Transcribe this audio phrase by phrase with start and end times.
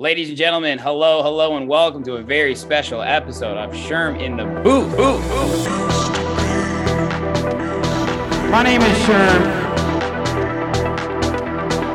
[0.00, 4.34] Ladies and gentlemen, hello, hello, and welcome to a very special episode of Sherm in
[4.34, 4.96] the Booth.
[4.96, 5.68] Booth, booth.
[8.50, 9.44] My name is Sherm.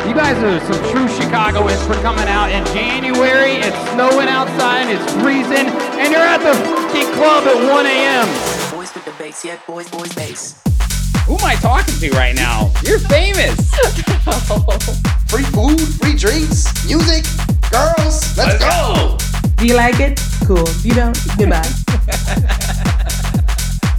[0.08, 3.54] You guys are some true Chicagoans for coming out in January.
[3.54, 5.66] It's snowing outside, it's freezing,
[5.98, 8.28] and you're at the fucking club at 1 a.m.
[8.78, 10.62] Boys with the bass, yeah, boys, boys, bass.
[11.26, 12.72] Who am I talking to right now?
[12.84, 13.58] You're famous.
[15.28, 17.26] Free food, free drinks, music,
[17.76, 18.38] girls.
[18.38, 19.18] Let's, go.
[19.58, 20.22] Do you like it?
[20.46, 20.64] Cool.
[20.68, 21.18] If You don't?
[21.38, 21.60] Goodbye.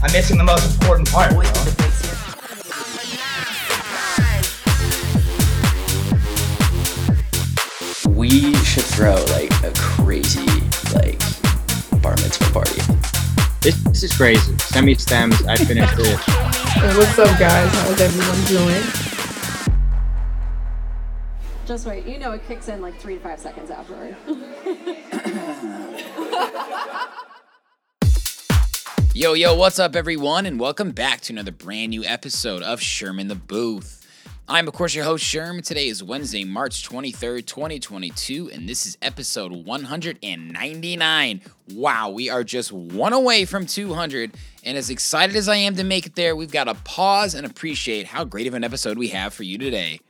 [0.02, 1.30] I'm missing the most important part.
[1.30, 1.38] Bro.
[1.38, 2.12] with the bass, yeah.
[8.08, 10.46] we should throw like a crazy
[10.94, 11.18] like
[12.00, 12.80] bar mitzvah party.
[13.60, 14.56] This, this is crazy.
[14.58, 15.44] Semi stems.
[15.46, 16.16] I finished it.
[16.16, 17.70] Hey, what's up, guys?
[17.72, 19.15] How's everyone doing?
[21.66, 22.06] Just wait.
[22.06, 24.14] You know it kicks in like three to five seconds afterward.
[29.14, 33.18] Yo, yo, what's up, everyone, and welcome back to another brand new episode of Sherm
[33.18, 34.06] in the Booth.
[34.46, 35.64] I'm, of course, your host, Sherm.
[35.64, 41.40] Today is Wednesday, March 23rd, 2022, and this is episode 199.
[41.72, 44.32] Wow, we are just one away from 200,
[44.64, 47.46] and as excited as I am to make it there, we've got to pause and
[47.46, 50.00] appreciate how great of an episode we have for you today.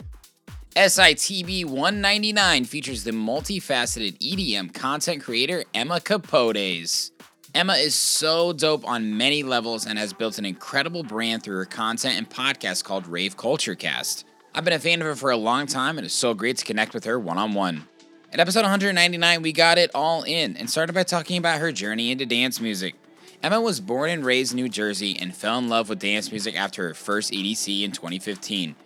[0.77, 7.13] SITB 199 features the multifaceted EDM content creator Emma Kapotes.
[7.55, 11.65] Emma is so dope on many levels and has built an incredible brand through her
[11.65, 14.27] content and podcast called Rave Culture Cast.
[14.55, 16.65] I've been a fan of her for a long time and it's so great to
[16.67, 17.89] connect with her one on one.
[18.31, 22.11] At episode 199, we got it all in and started by talking about her journey
[22.11, 22.97] into dance music.
[23.43, 26.55] Emma was born and raised in New Jersey and fell in love with dance music
[26.55, 28.77] after her first EDC in 2015.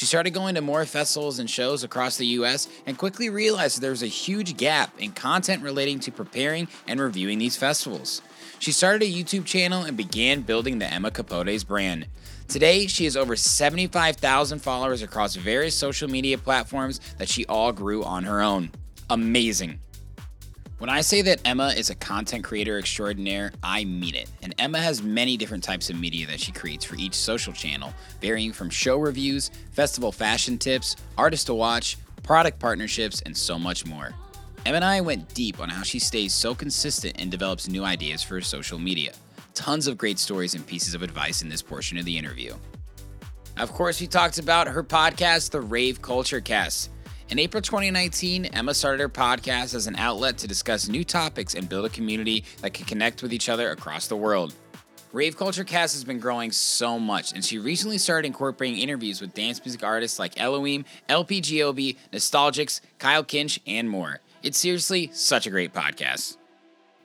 [0.00, 3.90] She started going to more festivals and shows across the US and quickly realized there
[3.90, 8.22] was a huge gap in content relating to preparing and reviewing these festivals.
[8.58, 12.06] She started a YouTube channel and began building the Emma Kapotes brand.
[12.48, 18.02] Today, she has over 75,000 followers across various social media platforms that she all grew
[18.02, 18.70] on her own.
[19.10, 19.80] Amazing.
[20.80, 24.30] When I say that Emma is a content creator extraordinaire, I mean it.
[24.40, 27.92] And Emma has many different types of media that she creates for each social channel,
[28.22, 33.84] varying from show reviews, festival fashion tips, artists to watch, product partnerships, and so much
[33.84, 34.14] more.
[34.64, 38.22] Emma and I went deep on how she stays so consistent and develops new ideas
[38.22, 39.12] for social media.
[39.52, 42.54] Tons of great stories and pieces of advice in this portion of the interview.
[43.58, 46.88] Of course, we talked about her podcast, The Rave Culture Cast.
[47.30, 51.68] In April 2019, Emma started her podcast as an outlet to discuss new topics and
[51.68, 54.52] build a community that can connect with each other across the world.
[55.12, 59.32] Rave Culture Cast has been growing so much, and she recently started incorporating interviews with
[59.32, 64.18] dance music artists like Elohim, LPGOB, Nostalgix, Kyle Kinch, and more.
[64.42, 66.36] It's seriously such a great podcast.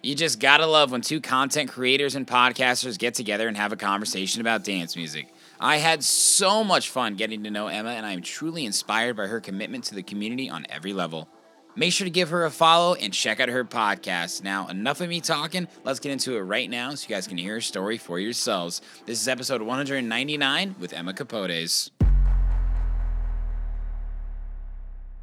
[0.02, 3.78] You just gotta love when two content creators and podcasters get together and have a
[3.78, 5.32] conversation about dance music.
[5.60, 9.28] I had so much fun getting to know Emma, and I am truly inspired by
[9.28, 11.30] her commitment to the community on every level.
[11.78, 14.44] Make sure to give her a follow and check out her podcast.
[14.44, 15.68] Now, enough of me talking.
[15.86, 18.82] Let's get into it right now so you guys can hear her story for yourselves.
[19.06, 21.90] This is episode 199 with Emma Kapotes.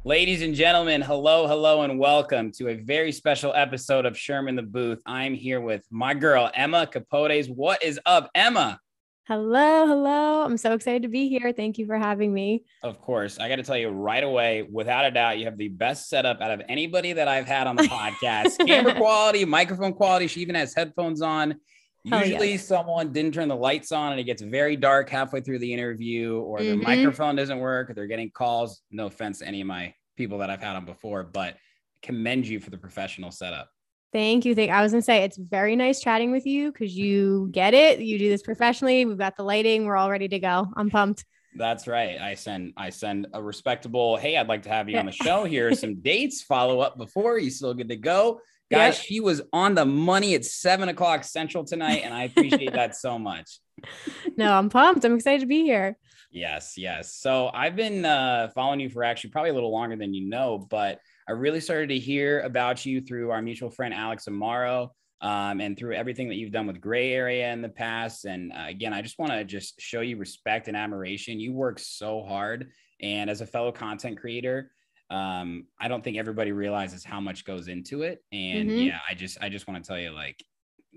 [0.03, 4.55] Ladies and gentlemen, hello, hello, and welcome to a very special episode of Sherm in
[4.55, 5.01] the Booth.
[5.05, 7.49] I'm here with my girl, Emma Kapotes.
[7.49, 8.79] What is up, Emma?
[9.25, 10.43] Hello, hello.
[10.43, 11.53] I'm so excited to be here.
[11.55, 12.65] Thank you for having me.
[12.83, 15.69] Of course, I got to tell you right away, without a doubt, you have the
[15.69, 18.57] best setup out of anybody that I've had on the podcast.
[18.67, 20.27] Camera quality, microphone quality.
[20.27, 21.55] She even has headphones on.
[22.03, 22.67] Usually, yes.
[22.67, 26.39] someone didn't turn the lights on and it gets very dark halfway through the interview,
[26.39, 26.83] or the Mhm.
[26.83, 28.81] microphone doesn't work, or they're getting calls.
[28.91, 31.55] No offense to any of my people that I've had on before, but
[32.01, 33.69] commend you for the professional setup.
[34.13, 34.53] Thank you.
[34.55, 37.99] Thank I was gonna say it's very nice chatting with you because you get it.
[37.99, 39.03] You do this professionally.
[39.05, 39.85] We've got the lighting.
[39.85, 40.67] We're all ready to go.
[40.77, 41.25] I'm pumped.
[41.55, 42.19] That's right.
[42.19, 45.43] I send I send a respectable, hey, I'd like to have you on the show.
[45.43, 46.41] Here are some dates.
[46.43, 47.37] Follow up before.
[47.39, 48.39] You still good to go.
[48.71, 49.05] Guys, Yep.
[49.05, 53.17] she was on the money at seven o'clock central tonight, and I appreciate that so
[53.19, 53.59] much.
[54.37, 55.03] No, I'm pumped.
[55.05, 55.97] I'm excited to be here.
[56.31, 57.13] Yes, yes.
[57.13, 60.65] So I've been uh, following you for actually probably a little longer than you know,
[60.69, 64.89] but I really started to hear about you through our mutual friend Alex Amaro.
[65.21, 68.25] Um, and through everything that you've done with Gray Area in the past.
[68.25, 71.39] And uh, again, I just want to just show you respect and admiration.
[71.39, 72.71] You work so hard,
[73.01, 74.71] and as a fellow content creator,
[75.09, 78.21] um, I don't think everybody realizes how much goes into it.
[78.33, 78.85] And Mhm.
[78.87, 80.43] yeah, I just I just want to tell you, like,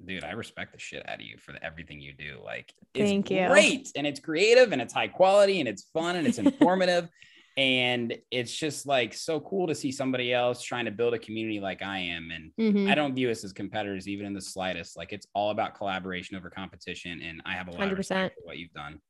[0.04, 2.40] dude, I respect the shit out of you for the, everything you do.
[2.44, 3.46] Like, it's Thank you.
[3.46, 7.08] great and it's creative and it's high quality and it's fun and it's informative.
[7.56, 11.58] And it's just like so cool to see somebody else trying to build a community
[11.58, 12.30] like I am.
[12.30, 12.90] And Mhm.
[12.90, 14.96] I don't view us as competitors even in the slightest.
[14.96, 17.22] Like it's all about collaboration over competition.
[17.22, 17.98] And I have a lot of 100%.
[17.98, 19.00] respect for what you've done.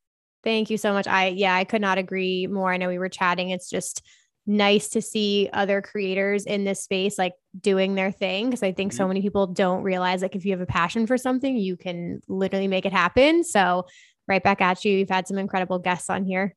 [0.44, 1.08] Thank you so much.
[1.08, 2.72] I yeah, I could not agree more.
[2.72, 3.50] I know we were chatting.
[3.50, 4.02] It's just
[4.46, 8.92] nice to see other creators in this space like doing their thing because I think
[8.92, 12.20] so many people don't realize like if you have a passion for something, you can
[12.28, 13.42] literally make it happen.
[13.42, 13.87] So,
[14.28, 14.92] right back at you.
[14.99, 16.54] You've had some incredible guests on here.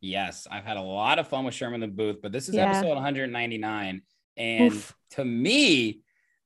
[0.00, 2.54] Yes, I've had a lot of fun with Sherm in the Booth, but this is
[2.54, 2.66] Yeah.
[2.70, 4.02] episode 199.
[4.36, 4.96] And Oof.
[5.10, 6.02] to me,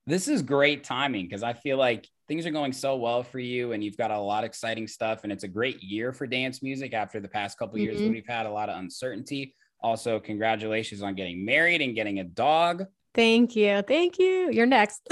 [0.06, 3.72] this is great timing because I feel like things are going so well for you
[3.72, 5.24] and you've got a lot of exciting stuff.
[5.24, 8.14] And it's a great year for dance music after the past couple years when Mhm.
[8.14, 9.54] we've had a lot of uncertainty.
[9.80, 12.86] Also, congratulations on getting married and getting a dog.
[13.14, 13.82] Thank you.
[13.82, 14.50] Thank you.
[14.52, 15.06] You're next.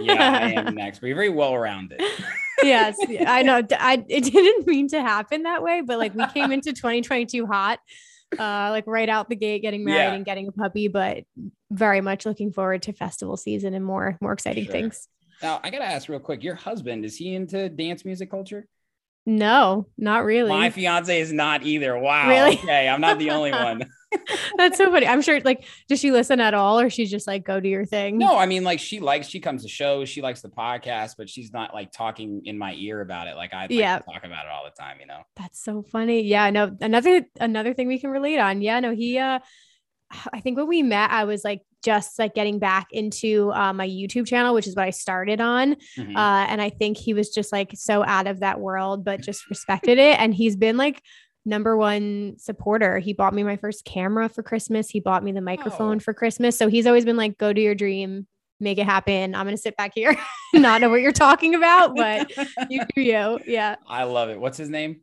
[0.00, 2.00] Yeah, I am next, you're very well rounded.
[2.62, 2.96] yes,
[3.26, 3.62] I know.
[3.78, 7.78] I it didn't mean to happen that way, but like we came into 2022 hot,
[8.38, 10.14] uh, like right out the gate, getting married Yeah.
[10.14, 10.88] and getting a puppy.
[10.88, 11.24] But
[11.70, 14.72] very much looking forward to festival season and more more exciting Sure.
[14.72, 15.08] things.
[15.42, 18.66] Now, I got to ask real quick your husband, is he into dance music culture?
[19.24, 20.50] No, not really.
[20.50, 21.96] My fiance is not either.
[21.96, 22.28] Wow.
[22.28, 22.58] Really?
[22.58, 22.88] Okay.
[22.88, 23.84] I'm not the only one.
[24.58, 25.06] That's so funny.
[25.06, 25.40] I'm sure.
[25.40, 28.18] Like, does she listen at all, or she's just like, go do your thing?
[28.18, 31.30] No, I mean, like she likes, she comes to shows, she likes the podcast, but
[31.30, 33.36] she's not like talking in my ear about it.
[33.36, 34.00] Like I like Yeah.
[34.00, 35.20] talk about it all the time, you know?
[35.36, 36.22] That's so funny.
[36.22, 38.60] Yeah, no, another another thing we can relate on.
[38.60, 39.38] Yeah, no, he uh
[40.32, 43.88] I think when we met, I was like just like getting back into uh, my
[43.88, 45.76] YouTube channel, which is what I started on.
[45.98, 46.16] Mhm.
[46.16, 49.48] Uh, and I think he was just like so out of that world, but just
[49.50, 50.18] respected it.
[50.20, 51.02] And he's been like
[51.44, 52.98] number one supporter.
[53.00, 54.88] He bought me my first camera for Christmas.
[54.88, 56.00] He bought me the microphone Oh.
[56.00, 56.56] for Christmas.
[56.56, 58.28] So he's always been like, go to your dream,
[58.60, 59.34] make it happen.
[59.34, 60.16] I'm gonna sit back here,
[60.54, 62.30] not know what you're talking about, but
[62.70, 63.40] you do you.
[63.44, 63.74] Yeah.
[63.88, 64.38] I love it.
[64.40, 65.00] What's his name?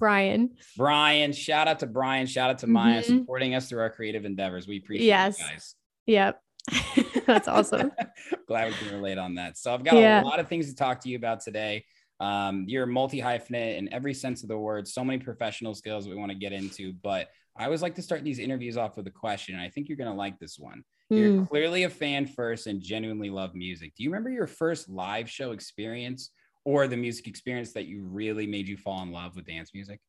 [0.00, 0.50] Brian.
[0.78, 1.32] Brian.
[1.32, 2.26] Shout out to Brian.
[2.26, 3.06] Shout out to Maya Mhm.
[3.20, 4.66] supporting us through our creative endeavors.
[4.66, 5.38] We appreciate Yes.
[5.38, 5.74] you guys.
[6.06, 6.40] Yep.
[7.26, 7.92] That's awesome.
[8.48, 9.58] Glad we can relate on that.
[9.58, 10.22] So I've got Yeah.
[10.22, 11.84] a lot of things to talk to you about today.
[12.20, 14.86] Um, you're multi hyphenate in every sense of the word.
[14.86, 18.22] So many professional skills we want to get into, but I always like to start
[18.22, 19.54] these interviews off with a question.
[19.56, 20.84] And I think you're going to like this one.
[21.10, 21.48] You're Mm.
[21.48, 23.92] clearly a fan first and genuinely love music.
[23.96, 26.30] Do you remember your first live show experience
[26.64, 30.00] or the music experience that you really made you fall in love with dance music?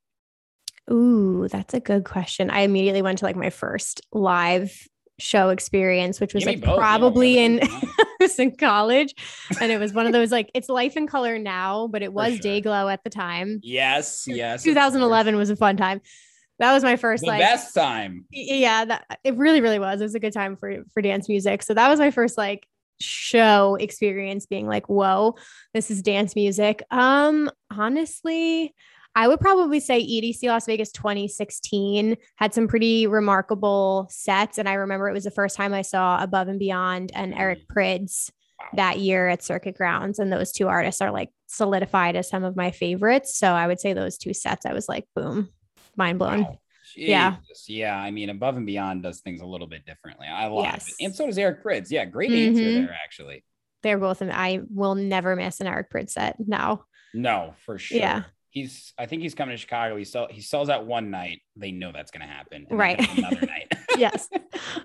[0.92, 2.50] Ooh, that's a good question.
[2.50, 4.88] I immediately went to like my first live
[5.20, 8.08] show experience, which was Give like both, yeah, probably in whatever comes to mind.
[8.20, 9.16] I was in college,
[9.62, 12.34] and it was one of those like it's Life in Color now, but it was
[12.36, 12.42] sure.
[12.42, 13.60] Dayglow at the time.
[13.64, 14.64] Yes, yes.
[14.64, 16.02] 2011 was a fun time.
[16.60, 18.26] That was my first The like best time.
[18.32, 20.00] yeah, that it really really was.
[20.00, 21.64] It was a good time for for dance music.
[21.64, 22.68] So that was my first like
[23.02, 25.36] show experience being like, "Whoa,
[25.74, 28.74] this is dance music." Um honestly,
[29.16, 34.74] I would probably say EDC Las Vegas 2016 had some pretty remarkable sets and I
[34.74, 38.66] remember it was the first time I saw Above and Beyond and Eric Prydz Wow.
[38.76, 42.56] that year at Circuit Grounds and those two artists are like solidified as some of
[42.56, 43.36] my favorites.
[43.38, 45.50] So I would say those two sets I was like, boom,
[45.98, 46.44] mind blown.
[46.44, 46.60] Wow.
[46.96, 47.36] Yeah.
[47.68, 47.96] Yeah.
[47.98, 50.28] I mean, Above and Beyond does things a little bit differently.
[50.28, 50.94] I love Yes.
[51.00, 51.06] it.
[51.06, 51.90] And so does Eric Prydz.
[51.90, 52.06] Yeah.
[52.06, 52.86] Great answer Mhm.
[52.88, 53.44] there, actually.
[53.82, 56.86] They're both I will never miss an Eric Prydz set now.
[57.14, 57.98] No, for sure.
[57.98, 58.24] Yeah.
[58.54, 59.96] He's, I think he's coming to Chicago.
[59.98, 61.42] He sell, he sells out one night.
[61.56, 62.68] They know that's going to happen.
[62.70, 63.00] Right.
[63.18, 63.74] Another night.
[63.98, 64.30] yes.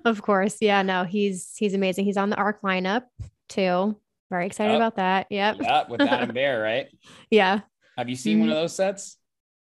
[0.06, 0.56] Of course.
[0.62, 2.06] Yeah, no, he's he's amazing.
[2.06, 3.02] He's on the ARC lineup
[3.50, 4.00] too.
[4.30, 4.78] Very excited Yep.
[4.78, 5.26] about that.
[5.30, 5.56] Yep.
[5.60, 5.84] yeah.
[5.88, 6.86] With Adam Beyer, right?
[7.30, 7.60] Yeah.
[7.98, 9.18] Have you seen one of those sets?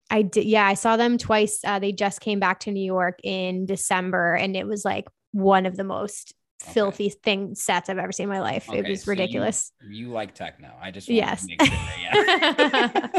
[0.10, 0.46] I did.
[0.46, 1.60] Yeah, I saw them twice.
[1.66, 5.66] Uh, they just came back to New York in December, and it was like one
[5.66, 6.34] of the most
[6.64, 6.74] Okay.
[6.74, 8.68] filthy thing sets I've ever seen in my life.
[8.74, 9.72] it Okay, was so you- ridiculous.
[9.88, 10.72] You, like techno.
[10.82, 11.46] I just Yes.
[11.48, 11.68] sure.
[12.02, 13.10] Yeah.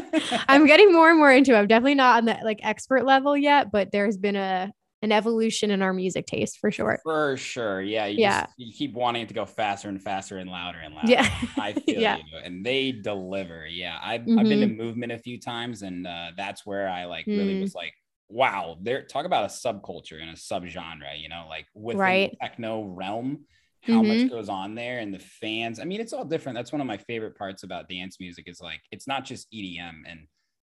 [0.49, 1.59] I'm getting more and more into it.
[1.59, 5.71] I'm definitely not on the like expert level yet, but there's been a an evolution
[5.71, 6.99] in our music taste for sure.
[7.04, 7.80] For sure.
[7.80, 8.07] Yeah.
[8.07, 8.40] You Yeah.
[8.47, 11.07] Just, you keep wanting it to go faster and faster and louder and louder.
[11.12, 11.30] Yeah.
[11.57, 12.16] I feel Yeah.
[12.16, 12.38] you.
[12.42, 13.64] And they deliver.
[13.68, 13.97] Yeah.
[14.02, 14.76] I've, I've been to Mhm.
[14.76, 17.61] movement a few times and uh, that's where I like really Mm.
[17.61, 17.95] was like,
[18.28, 22.30] wow, there talk about a subculture and a subgenre, you know, like within Right.
[22.30, 23.47] the techno realm,
[23.82, 24.30] how much Mhm.
[24.30, 25.80] goes on there and the fans.
[25.80, 26.56] I mean, it's all different.
[26.56, 30.04] That's one of my favorite parts about dance music is like, it's not just EDM
[30.06, 30.26] and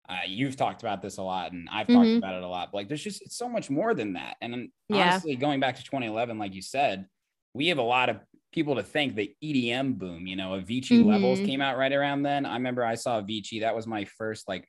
[0.09, 2.19] uh, you've talked about this a lot and I've talked Mhm.
[2.19, 4.37] about it a lot, but like there's just, it's so much more than that.
[4.41, 5.03] And Yeah.
[5.03, 7.07] honestly, going back to 2011, like you said,
[7.55, 8.21] we have a lot of
[8.53, 10.27] people to thank the EDM boom.
[10.27, 11.47] You know, Avicii Levels Mhm.
[11.47, 12.47] came out right around then.
[12.47, 13.61] I remember I saw Avicii.
[13.61, 14.67] That was my first like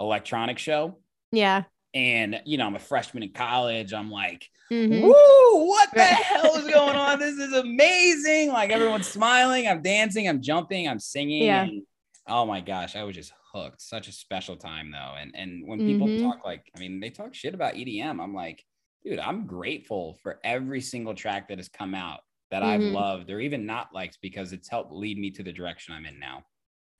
[0.00, 1.02] electronic show.
[1.30, 1.64] Yeah.
[1.94, 3.92] And, you know, I'm a freshman in college.
[3.92, 5.02] I'm like, Mhm.
[5.02, 7.18] woo, what the hell is going on?
[7.20, 8.48] This is amazing.
[8.50, 9.66] Like everyone's smiling.
[9.66, 10.28] I'm dancing.
[10.28, 10.88] I'm jumping.
[10.88, 11.42] I'm singing.
[11.42, 11.62] Yeah.
[11.62, 11.82] And,
[12.28, 13.82] oh my gosh, I was just hooked.
[13.82, 15.14] Such a special time though.
[15.18, 16.22] And and when people Mhm.
[16.22, 18.20] talk like, I mean, they talk shit about EDM.
[18.20, 18.64] I'm like,
[19.04, 22.20] dude, I'm grateful for every single track that has come out
[22.52, 22.92] that I've Mhm.
[22.92, 26.20] loved or even not liked because it's helped lead me to the direction I'm in
[26.20, 26.44] now.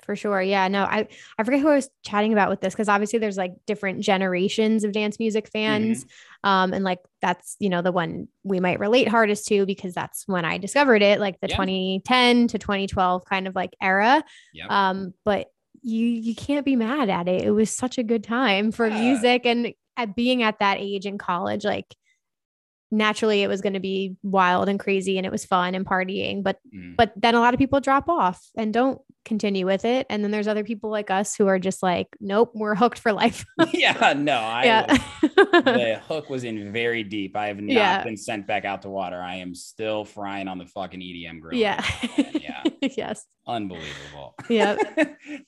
[0.03, 0.41] For sure.
[0.43, 0.67] Yeah.
[0.69, 3.53] No, I, I forget who I was chatting about with this because obviously there's like
[3.67, 6.07] different generations of dance music fans.
[6.43, 10.27] Um, and like that's, you know, the one we might relate hardest to because that's
[10.27, 11.57] when I discovered it, like the Yeah.
[11.57, 14.25] 2010 to 2012 kind of like era.
[14.55, 14.71] Yep.
[14.71, 15.49] Um, but
[15.83, 17.43] you you can't be mad at it.
[17.43, 19.01] It was such a good time for Yeah.
[19.01, 21.95] music and at being at that age in college, like
[22.91, 26.43] naturally it was going to be wild and crazy and it was fun and partying
[26.43, 26.97] but Mm.
[26.97, 30.31] but then a lot of people drop off and don't continue with it and then
[30.31, 34.15] there's other people like us who are just like nope we're hooked for life yeah,
[34.17, 34.87] no, I yeah
[35.23, 37.37] was- the hook was in very deep.
[37.37, 38.03] I have not Yeah.
[38.05, 39.21] been sent back out to water.
[39.21, 41.59] I am still frying on the fucking EDM grill.
[41.59, 41.85] yeah
[42.35, 42.63] Yeah.
[42.81, 44.35] yes Unbelievable.
[44.49, 44.77] Yeah.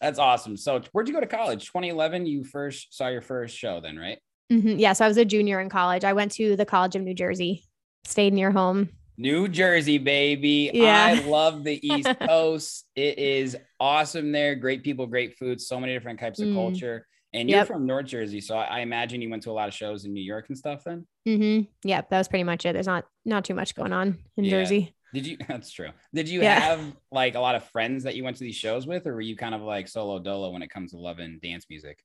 [0.01, 0.57] That's awesome.
[0.57, 1.67] So where'd you go to college?
[1.67, 4.19] 2011, you first saw your first show then, right?
[4.53, 4.79] Mhm.
[4.79, 7.15] yeah so i was a junior in college i went to the college of new
[7.15, 7.65] jersey
[8.05, 10.71] stayed near home New Jersey, baby.
[10.73, 11.05] Yeah.
[11.05, 12.87] I love the East Coast.
[12.97, 14.55] It is awesome there.
[14.55, 16.55] Great people, great food, so many different types of Mm.
[16.55, 17.07] culture.
[17.35, 17.67] And you're Yep.
[17.69, 20.23] from North Jersey, so I imagine you went to a lot of shows in New
[20.25, 20.83] York and stuff.
[20.85, 24.19] Then hmm yeah that was pretty much it there's not not too much going on
[24.39, 24.51] in Yeah.
[24.51, 25.37] jersey did you?
[25.47, 25.91] That's true.
[26.15, 26.59] Did you Yeah.
[26.59, 26.81] have
[27.13, 29.37] like a lot of friends that you went to these shows with, or were you
[29.37, 32.03] kind of like solo dolo when it comes to loving dance music?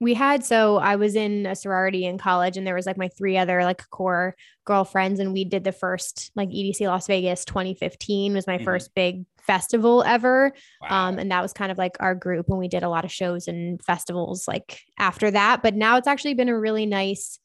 [0.00, 3.08] We had so i was in a sorority in college and there was like my
[3.08, 4.34] three other like core
[4.66, 8.64] girlfriends and we did the first like edc las vegas 2015 was my Mhm.
[8.64, 11.08] first big festival ever Wow.
[11.08, 13.12] um and that was kind of like our group when we did a lot of
[13.12, 17.38] shows and festivals like after that but now it's actually been a really nice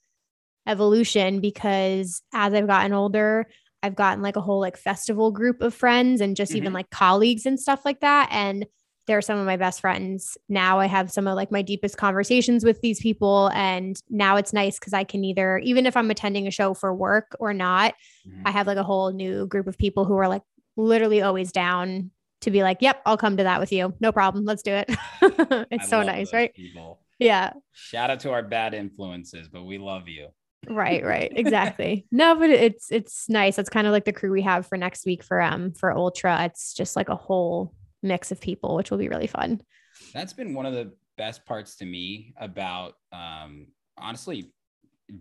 [0.67, 3.47] evolution because as i've gotten older
[3.81, 6.75] i've gotten like a whole like festival group of friends and just even Mhm.
[6.75, 8.65] like colleagues and stuff like that and
[9.07, 10.37] they're some of my best friends.
[10.49, 14.53] Now i have some of like my deepest conversations with these people and now it's
[14.53, 17.93] nice because i can either even if i'm attending a show for work or not
[18.27, 18.41] Mhm.
[18.45, 20.43] i have like a whole new group of people who are like
[20.77, 23.93] literally always down to be like yep i'll come to that with you.
[23.99, 24.45] No problem.
[24.45, 24.89] Let's do it.
[25.71, 26.53] It's I so nice right?
[26.53, 26.99] People.
[27.19, 27.53] yeah.
[27.73, 30.27] Shout out to our bad influences, but we love you.
[30.69, 31.31] right right.
[31.35, 32.05] Exactly.
[32.11, 33.57] No but it's it's nice.
[33.59, 36.45] It's kind of like the crew we have for next week for um for ultra.
[36.45, 39.61] It's just like a whole mix of people which will be really fun
[40.13, 43.67] That's been one of the best parts to me about um
[43.97, 44.53] honestly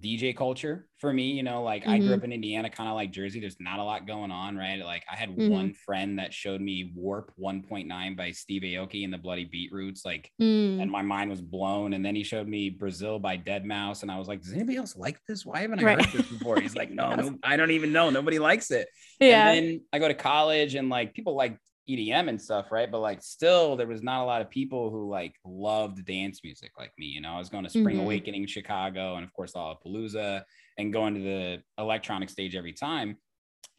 [0.01, 2.19] DJ culture for me, you know, like I grew Mhm.
[2.19, 3.41] up in Indiana, kind of like Jersey.
[3.41, 4.79] There's not a lot going on, right?
[4.85, 5.49] Like I had Mhm.
[5.49, 10.31] one friend that showed me Warp 1.9 by Steve Aoki and the Bloody Beetroots, like,
[10.41, 10.81] Mm.
[10.81, 11.93] and my mind was blown.
[11.93, 14.97] And then he showed me Brazil by deadmau5, and I was like, "Does anybody else
[14.97, 15.45] like this?
[15.45, 15.97] Why haven't I Right.
[15.97, 18.11] heard this before?" He's like, "No, no, I don't even know.
[18.11, 21.59] Nobody likes it." yeah And then I go to college and like people like
[21.91, 22.91] EDM and stuff, right?
[22.91, 26.73] But like still there was not a lot of people who like loved dance music
[26.79, 27.07] like me.
[27.07, 28.01] You know, I was going to Spring Mhm.
[28.01, 30.45] Awakening Chicago and of course Lollapalooza
[30.79, 33.19] and going to the electronic stage every time.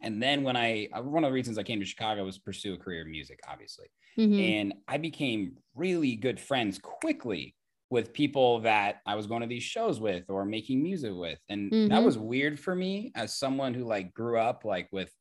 [0.00, 2.74] And then when I uh, one of the reasons I came to Chicago was pursue
[2.74, 3.86] a career in music, obviously.
[4.16, 4.38] Mhm.
[4.38, 7.56] And I became really good friends quickly
[7.90, 11.38] with people that I was going to these shows with or making music with.
[11.48, 12.04] And that Mhm.
[12.04, 15.12] was weird for me as someone who like grew up like with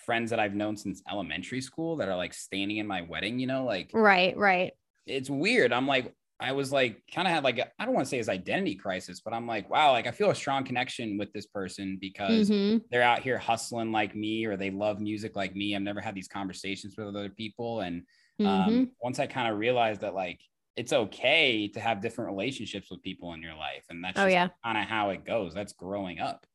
[0.00, 3.46] friends that I've known since elementary school that are like standing in my wedding, you
[3.46, 4.72] know, like right right
[5.06, 5.72] it's weird.
[5.72, 8.28] I'm like, I was like, kind of had like, I don't want to say his
[8.28, 11.98] identity crisis, but I'm like, wow, like I feel a strong connection with this person
[12.00, 12.80] because Mhm.
[12.90, 15.74] they're out here hustling like me or they love music like me.
[15.76, 17.80] I've never had these conversations with other people.
[17.80, 18.06] And
[18.44, 20.40] um, once I kind of realized that like
[20.76, 24.32] it's okay to have different relationships with people in your life, and that's Oh, just
[24.32, 24.50] yeah.
[24.64, 25.52] kind of how it goes.
[25.52, 26.46] That's growing up.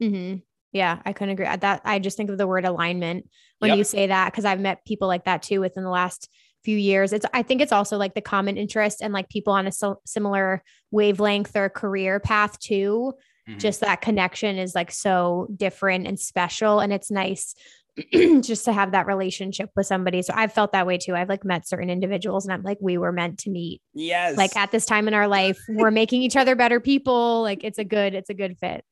[0.00, 0.42] hmm
[0.76, 1.46] Yeah, I couldn't agree.
[1.46, 3.28] That I just think of the word alignment
[3.60, 3.78] when Yep.
[3.78, 6.28] you say that because I've met people like that too within the last
[6.64, 7.12] few years.
[7.14, 10.02] It's I think it's also like the common interest and like people on a sil-
[10.04, 13.14] similar wavelength or career path too.
[13.48, 13.58] Mhm.
[13.58, 17.54] Just that connection is like so different and special, and it's nice
[18.40, 20.20] just to have that relationship with somebody.
[20.20, 21.14] So I've felt that way too.
[21.14, 23.80] I've like met certain individuals, and I'm like, we were meant to meet.
[23.94, 27.40] yes, Like at this time in our life, we're making each other better people.
[27.42, 28.84] Like it's a good, it's a good fit.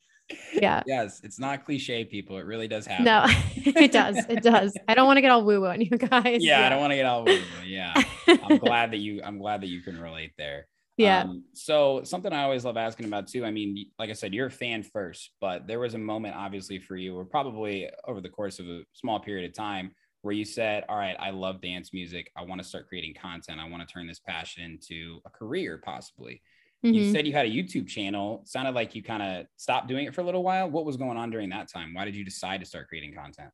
[0.54, 0.83] Yeah.
[0.87, 2.38] yes, it's not cliche, people.
[2.38, 3.04] It really does happen.
[3.04, 3.25] No,
[3.57, 4.16] it does.
[4.28, 4.75] It does.
[4.88, 6.43] I don't want to get all woo woo on you guys.
[6.43, 7.66] yeah, I don't want to get all woo woo.
[7.66, 7.93] yeah,
[8.26, 9.21] I'm glad that you.
[9.23, 10.66] I'm glad that you can relate there.
[10.97, 11.23] yeah.
[11.23, 13.45] Um, so something I always love asking about too.
[13.45, 16.78] I mean, like I said, you're a fan first, but there was a moment, obviously,
[16.78, 19.90] for you, or probably over the course of a small period of time,
[20.23, 22.31] where you said, "All right, I love dance music.
[22.35, 23.61] I want to start creating content.
[23.61, 26.40] I want to turn this passion into a career, possibly."
[26.85, 27.12] You Mhm.
[27.12, 28.41] said you had a YouTube channel.
[28.43, 30.71] It Sounded like you kind of stopped doing it for a little while.
[30.71, 31.95] What was going on during that time?
[31.95, 33.50] Why did you decide to start creating content?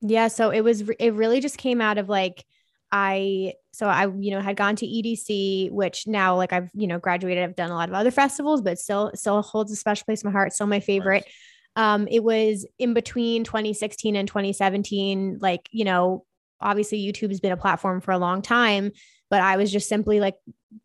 [0.00, 0.28] Yeah.
[0.28, 2.44] So it was, it really just came out of like,
[2.90, 6.98] I, so I, you know, had gone to EDC, which now like I've, you know,
[6.98, 10.22] graduated, I've done a lot of other festivals, but still, still holds a special place
[10.22, 10.52] in my heart.
[10.52, 11.24] Still my favorite.
[11.76, 15.38] Um, it was in between 2016 and 2017.
[15.40, 16.24] Like, you know,
[16.60, 18.92] obviously YouTube's been a platform for a long time,
[19.30, 20.36] but I was just simply like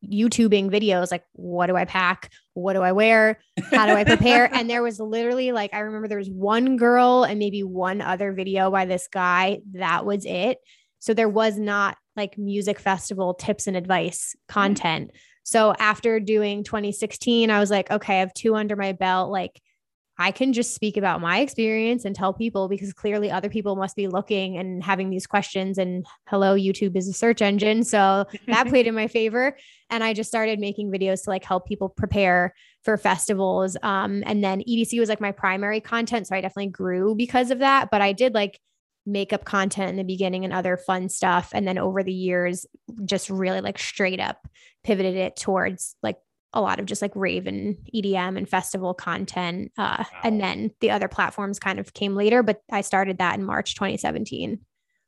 [0.05, 2.31] YouTubing videos like, what do I pack?
[2.53, 3.39] What do I wear?
[3.71, 4.45] How do I prepare?
[4.53, 8.33] and there was literally like, I remember there was one girl and maybe one other
[8.33, 9.60] video by this guy.
[9.74, 10.60] That was it.
[11.00, 15.12] So there was not like music festival tips and advice content.
[15.43, 19.31] So after doing 2016, I was like, okay, I have two under my belt.
[19.31, 19.60] Like,
[20.21, 23.95] I can just speak about my experience and tell people because clearly other people must
[23.95, 25.79] be looking and having these questions.
[25.79, 27.83] And hello, YouTube is a search engine.
[27.83, 29.57] So that played in my favor.
[29.89, 33.75] And I just started making videos to like help people prepare for festivals.
[33.81, 36.27] Um, and then EDC was like my primary content.
[36.27, 37.89] So I definitely grew because of that.
[37.89, 38.59] But I did like
[39.07, 41.49] makeup content in the beginning and other fun stuff.
[41.51, 42.67] And then over the years,
[43.05, 44.47] just really like straight up
[44.83, 46.17] pivoted it towards like
[46.53, 49.72] a lot of just like rave and EDM and festival content.
[49.77, 53.43] Uh, And then the other platforms kind of came later, but I started that in
[53.46, 54.60] March 2017.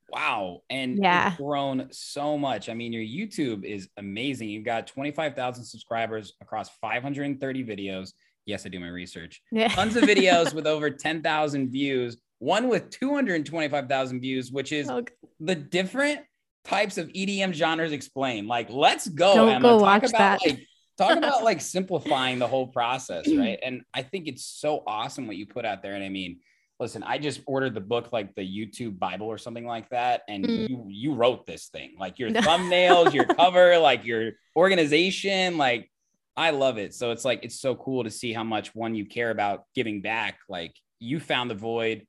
[0.10, 0.62] Wow.
[0.70, 1.36] And Yeah.
[1.38, 2.70] grown so much.
[2.70, 4.50] I mean, your YouTube is amazing.
[4.50, 8.14] You've got 25,000 subscribers across 530 videos.
[8.46, 9.42] Yes, I do my research.
[9.52, 9.70] Yeah.
[9.70, 15.04] Tons of videos with over 10,000 views, one with 225,000 views, which is Oh,
[15.40, 16.22] the different
[16.64, 18.48] types of EDM genres explained.
[18.48, 19.62] Like, let's go, Don't Emma.
[19.62, 20.46] go talk watch about that.
[20.46, 20.66] like
[20.98, 23.60] talk about like simplifying the whole process, right?
[23.64, 25.94] And I think it's so awesome what you put out there.
[25.94, 26.40] And I mean,
[26.80, 30.46] listen, I just ordered the book like the YouTube Bible or something like that, and
[30.46, 30.70] Mm.
[30.70, 35.90] you you wrote this thing, like your thumbnails, your cover, like your organization, like.
[36.36, 36.96] I love it.
[36.96, 40.02] So it's like it's so cool to see how much one you care about giving
[40.02, 40.40] back.
[40.50, 42.08] Like you found the void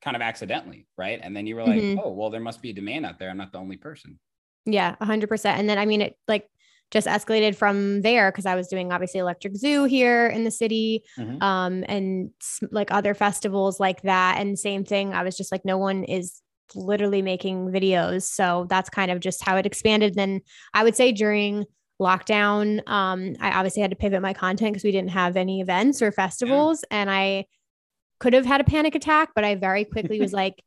[0.00, 1.20] kind of accidentally, right?
[1.22, 2.00] And then you were like, Mhm.
[2.02, 3.28] oh, well, there must be a demand out there.
[3.28, 4.18] I'm not the only person.
[4.64, 5.58] Yeah, a hundred percent.
[5.58, 6.48] And then I mean it like
[6.90, 11.04] just escalated from there because I was doing obviously Electric Zoo here in the city,
[11.18, 11.42] Mhm.
[11.42, 12.30] um, and
[12.72, 14.38] like other festivals like that.
[14.38, 16.42] And same thing, I was just like, no one is
[16.74, 18.22] literally making videos.
[18.22, 20.14] So that's kind of just how it expanded.
[20.14, 20.40] Then
[20.74, 21.64] I would say during
[22.00, 26.00] lockdown, um, I obviously had to pivot my content because we didn't have any events
[26.02, 27.46] or festivals, and I
[28.18, 30.62] could have had a panic attack, but I very quickly was like,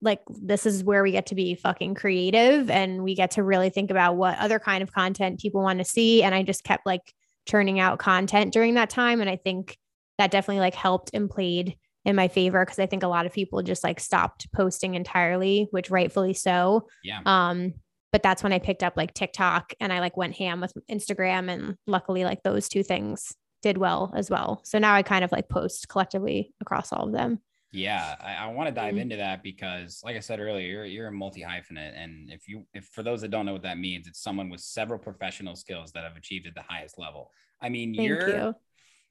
[0.00, 3.70] like this is where we get to be fucking creative and we get to really
[3.70, 6.22] think about what other kind of content people want to see.
[6.22, 7.12] And i just kept like
[7.46, 9.20] churning out content during that time.
[9.20, 9.76] And i think
[10.18, 13.32] that definitely like helped and played in my favor because i think a lot of
[13.32, 16.86] people just like stopped posting entirely which rightfully so.
[17.02, 17.20] Yeah.
[17.26, 17.74] um
[18.12, 21.50] but that's when i picked up like tiktok and i like went ham with instagram
[21.50, 24.60] and luckily like those two things did well as well.
[24.64, 28.46] So now i kind of like post collectively across all of them Yeah, I, I
[28.46, 29.02] want to dive Mhm.
[29.02, 32.66] into that because, like I said earlier, you're you're a multi hyphenate, and if you,
[32.72, 35.92] if for those that don't know what that means, it's someone with several professional skills
[35.92, 37.30] that have achieved at the highest level.
[37.60, 38.54] I mean, thank your you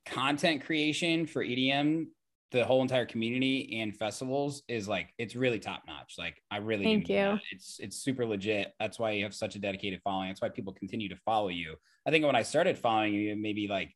[0.05, 2.07] content creation for EDM,
[2.51, 6.15] the whole entire community and festivals is like it's really top notch.
[6.17, 7.15] Like I really Thank you.
[7.17, 7.39] that.
[7.51, 8.73] It's it's super legit.
[8.79, 10.29] That's why you have such a dedicated following.
[10.29, 11.75] That's why people continue to follow you.
[12.07, 13.93] I think when I started following you, maybe like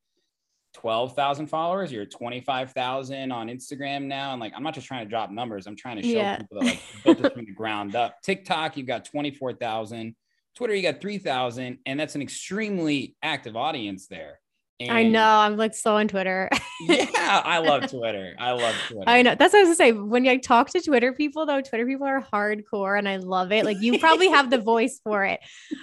[0.73, 4.31] 12,000 followers, you're 25,000 on Instagram now.
[4.31, 5.67] And like, I'm not just trying to drop numbers.
[5.67, 6.37] I'm trying to show Yeah.
[6.37, 8.21] people that like built this from the ground up.
[8.23, 10.15] TikTok, you've got 24,000.
[10.55, 11.79] Twitter, you got 3,000.
[11.85, 14.39] And that's an extremely active audience there.
[14.89, 16.49] i know i'm like so on twitter
[16.87, 17.05] Yeah,
[17.45, 18.33] I love Twitter.
[18.39, 19.03] I love Twitter.
[19.07, 19.35] I know.
[19.35, 19.91] That's what I was gonna say.
[19.91, 23.63] When I talk to Twitter people, though, Twitter people are hardcore, and I love it.
[23.65, 25.39] Like you probably have the voice for it.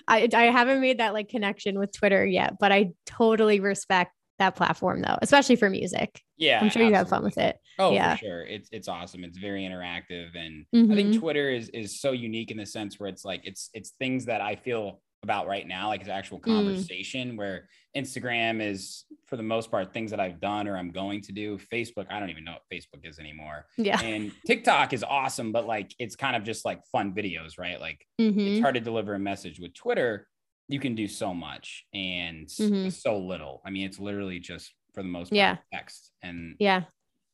[0.08, 4.54] I I haven't made that like connection with Twitter yet, but I totally respect that
[4.56, 6.20] platform though, especially for music.
[6.36, 6.60] Yeah.
[6.60, 7.56] I'm sure you have fun with it.
[7.78, 8.14] Oh, Yeah.
[8.16, 8.42] for sure.
[8.42, 9.24] It's it's awesome.
[9.24, 11.18] It's very interactive, and I think Mhm.
[11.18, 14.40] Twitter is is so unique in the sense where it's like it's it's things that
[14.40, 16.44] I feel about right now, like it's actual Mm.
[16.44, 17.36] conversation.
[17.36, 21.32] Where Instagram is for the most part things that I've done or I'm going to
[21.32, 21.58] do.
[21.58, 23.66] Facebook, I don't even know what Facebook is anymore.
[23.76, 24.00] Yeah.
[24.00, 27.80] And TikTok is awesome, but like it's kind of just like fun videos, right?
[27.80, 28.46] Like Mhm.
[28.54, 30.28] it's hard to deliver a message with Twitter.
[30.68, 32.92] You can do so much and Mhm.
[32.92, 33.62] so little.
[33.64, 35.56] I mean, it's literally just for the most part Yeah.
[35.72, 36.84] text and Yeah.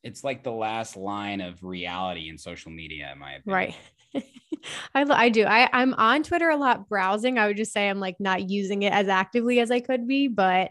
[0.03, 3.55] it's like the last line of reality in social media, in my opinion.
[3.55, 3.77] Right.
[4.95, 5.45] I, I do.
[5.45, 7.39] I, I'm on Twitter a lot browsing.
[7.39, 10.29] I would just say I'm like not using it as actively as I could be,
[10.29, 10.71] but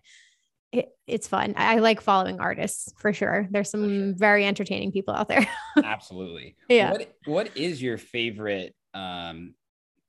[0.72, 1.54] it, it's fun.
[1.58, 3.48] I, I like following artists for sure.
[3.52, 5.48] There's some very entertaining people out there.
[5.84, 6.56] Absolutely.
[6.70, 6.92] Yeah.
[6.92, 9.54] What What is your favorite um,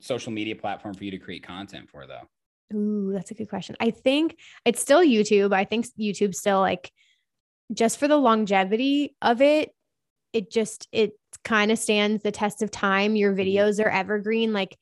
[0.00, 2.28] social media platform for you to create content for, though?
[2.74, 3.76] Ooh, that's a good question.
[3.80, 5.52] I think it's still YouTube.
[5.52, 6.90] I think YouTube still like
[7.72, 9.70] just for the longevity of it,
[10.32, 11.12] it just it
[11.44, 13.16] kind of stands the test of time.
[13.16, 13.40] Your mm-hmm.
[13.40, 14.76] videos are evergreen, like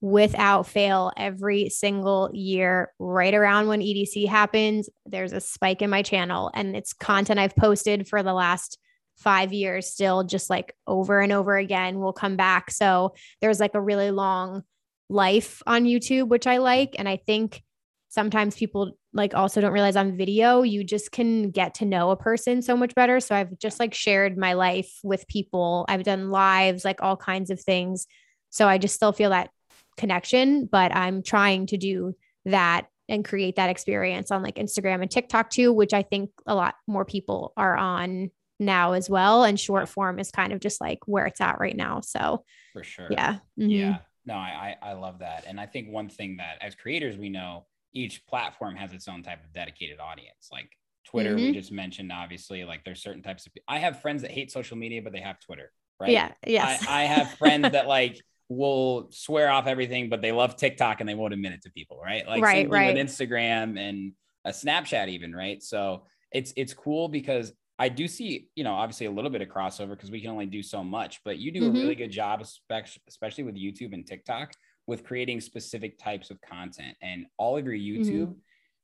[0.00, 6.02] without fail, every single year, right around when EDC happens, there's a spike in my
[6.02, 8.78] channel and it's content I've posted for the last
[9.16, 12.70] five years still just like over and over again will come back.
[12.70, 14.62] So there's like a really long
[15.08, 16.94] life on YouTube, which I like.
[16.98, 17.62] And I think
[18.08, 22.16] sometimes people like also don't realize on video you just can get to know a
[22.16, 26.30] person so much better so i've just like shared my life with people i've done
[26.30, 28.06] lives like all kinds of things
[28.48, 29.50] so i just still feel that
[29.98, 32.14] connection but i'm trying to do
[32.46, 36.54] that and create that experience on like instagram and tiktok too which i think a
[36.54, 40.80] lot more people are on now as well and short form is kind of just
[40.80, 42.42] like where it's at right now so
[42.72, 43.08] For sure.
[43.10, 43.70] yeah Mhm.
[43.70, 43.98] Yeah.
[44.28, 45.44] No, I, I I love that.
[45.46, 49.22] And I think one thing that as creators we know each platform has its own
[49.22, 50.48] type of dedicated audience.
[50.52, 50.70] Like
[51.04, 51.54] Twitter, we Mhm.
[51.54, 55.02] just mentioned obviously, like there's certain types of I have friends that hate social media,
[55.02, 56.12] but they have Twitter, right?
[56.12, 60.56] yeah yes I, I have friends that like will swear off everything, but they love
[60.56, 62.26] TikTok and they won't admit it to people, right?
[62.26, 62.86] Like Right, right.
[62.86, 64.12] with Instagram and
[64.44, 65.62] a Snapchat, even, right?
[65.62, 69.48] So it's it's cool because I do see, you know, obviously a little bit of
[69.48, 71.68] crossover because we can only do so much, but you do Mhm.
[71.68, 74.52] a really good job, especially with YouTube and TikTok,
[74.86, 76.96] with creating specific types of content.
[77.02, 78.32] And all of your Mm-hmm.
[78.34, 78.36] YouTube,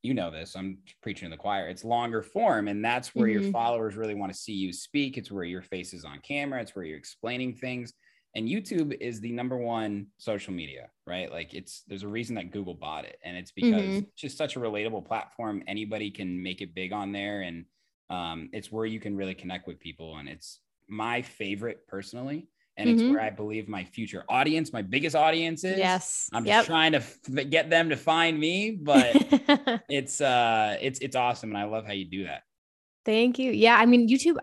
[0.03, 1.69] you know this, I'm preaching to the choir.
[1.69, 3.55] It's longer form, and that's where your Mhm.
[3.55, 5.17] followers really want to see you speak.
[5.17, 6.61] It's where your face is on camera.
[6.61, 7.93] It's where you're explaining things.
[8.37, 11.31] And YouTube is the number one social media, right?
[11.31, 14.07] Like it's there's a reason that Google bought it, and it's because Mhm.
[14.13, 15.63] it's just such a relatable platform.
[15.67, 17.65] Anybody can make it big on there, and
[18.11, 20.17] um, it's where you can really connect with people.
[20.17, 23.09] And it's my favorite personally, and it's Mhm.
[23.09, 25.79] where I believe my future audience, my biggest audience is.
[25.79, 27.19] yes I'm just yep trying to f-
[27.51, 29.21] get them to find me, but
[29.88, 32.43] it's uh it's it's awesome and I love how you do that.
[33.05, 33.51] Thank you.
[33.53, 34.37] Yeah, I mean, YouTube,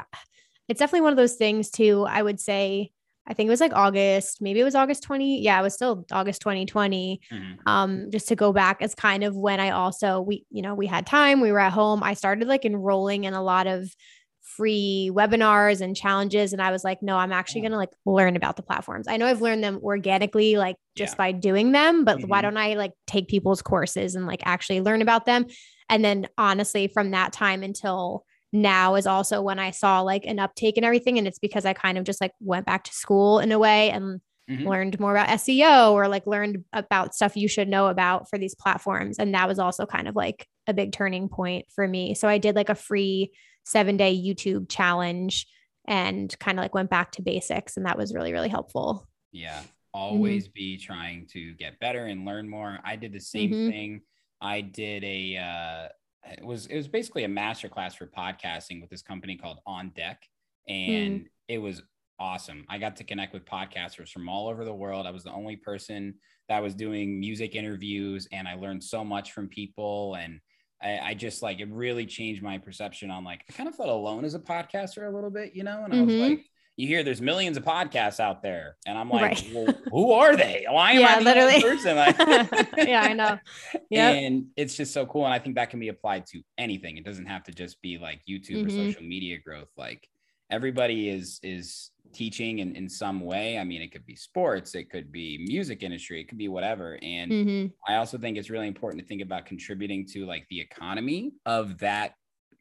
[0.67, 2.05] it's definitely one of those things too.
[2.07, 2.91] I would say,
[3.27, 5.41] I think it was like August, maybe it was August 20.
[5.41, 7.21] Yeah, it was still August 2020.
[7.31, 7.57] Mhm.
[7.65, 10.87] Um, just to go back as kind of when I also, we, you know, we
[10.87, 12.01] had time, we were at home.
[12.03, 13.95] I started like enrolling in a lot of
[14.41, 16.51] free webinars and challenges.
[16.51, 19.07] And I was like, no, I'm actually going to like learn about the platforms.
[19.07, 21.17] I know I've learned them organically, like just Yeah.
[21.17, 22.41] by doing them, but why Mhm.
[22.41, 25.45] don't I like take people's courses and like actually learn about them?
[25.89, 30.39] And then honestly, from that time until now is also when I saw like an
[30.39, 31.17] uptake and everything.
[31.17, 33.89] And it's because I kind of just like went back to school in a way
[33.91, 34.65] and Mhm.
[34.65, 38.55] learned more about SEO or like learned about stuff you should know about for these
[38.55, 39.17] platforms.
[39.19, 42.15] And that was also kind of like a big turning point for me.
[42.15, 43.31] So I did like a free
[43.63, 45.47] seven day YouTube challenge
[45.87, 47.77] and kind of like went back to basics.
[47.77, 49.07] And that was really, really helpful.
[49.31, 49.61] Yeah.
[49.93, 52.79] Always be trying to get better and learn more.
[52.83, 53.69] I did the same Mhm.
[53.69, 54.01] thing.
[54.41, 55.89] I did a uh
[56.25, 59.91] it was it was basically a master class for podcasting with this company called On
[59.95, 60.21] Deck
[60.67, 61.81] and it was
[62.19, 62.63] awesome.
[62.69, 65.07] I got to connect with podcasters from all over the world.
[65.07, 66.13] I was the only person
[66.49, 70.39] that was doing music interviews and I learned so much from people and
[70.83, 73.89] I, I just like it really changed my perception on like I kind of felt
[73.89, 76.29] alone as a podcaster a little bit, you know, and I was Mhm.
[76.29, 76.45] like
[76.81, 79.49] you hear there's millions of podcasts out there and i'm like Right.
[79.53, 81.61] well, who are they why am Yeah, i the literally.
[81.61, 81.95] person
[82.77, 83.37] Yeah, I know.
[83.91, 84.15] Yep.
[84.15, 87.05] and it's just so cool and i think that can be applied to anything it
[87.05, 88.71] doesn't have to just be like youtube or Mhm.
[88.71, 90.07] social media growth like
[90.49, 94.89] everybody is is teaching in, in some way i mean it could be sports it
[94.89, 98.67] could be music industry it could be whatever and hmm I also think it's really
[98.67, 102.13] important to think about contributing to like the economy of that,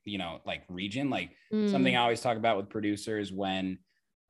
[0.06, 1.10] you know, like region.
[1.10, 1.68] Like Mm.
[1.68, 3.78] something I always talk about with producers when,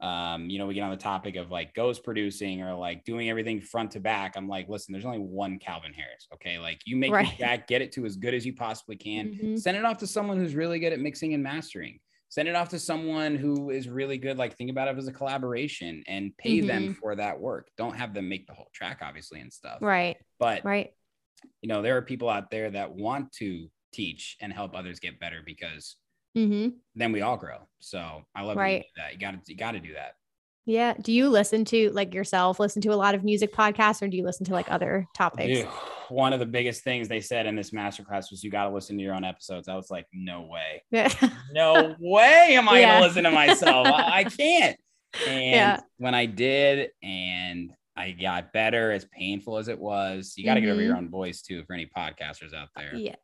[0.01, 3.29] um, you know, we get on the topic of like ghost producing or like doing
[3.29, 4.35] everything front to back.
[4.37, 6.27] I'm like, listen, there's only one Calvin Harris.
[6.35, 6.59] Okay.
[6.59, 7.29] Like you make Right.
[7.39, 9.35] track, get it to as good as you possibly can.
[9.35, 9.59] Mhm.
[9.61, 11.99] Send it off to someone who's really good at mixing and mastering.
[12.31, 14.39] Send it off to someone who is really good.
[14.39, 17.69] Like think about it as a collaboration and pay them for that work.
[17.77, 19.79] Don't have them make the whole track, obviously, and stuff.
[19.83, 20.17] Right.
[20.39, 20.95] But Right.
[21.61, 25.19] you know there are people out there that want to teach and help others get
[25.19, 25.97] better because
[26.35, 28.85] hmm then we all grow so i love Right.
[28.97, 30.15] that you got to you got to do that
[30.67, 30.95] Yeah.
[31.01, 34.17] Do you listen to like yourself, listen to a lot of music podcasts or do
[34.17, 35.69] you listen to like other topics?
[36.11, 38.97] One of the biggest things they said in this masterclass was you got to listen
[38.99, 40.83] to your own episodes i was like no way
[41.53, 42.95] no way am i Yeah.
[42.95, 44.77] gonna listen to myself I, I can't
[45.27, 45.81] and Yeah.
[45.99, 50.61] when i did and i got better as painful as it was you got to
[50.61, 50.85] get over Mhm.
[50.87, 53.15] your own voice too for any podcasters out there Yeah.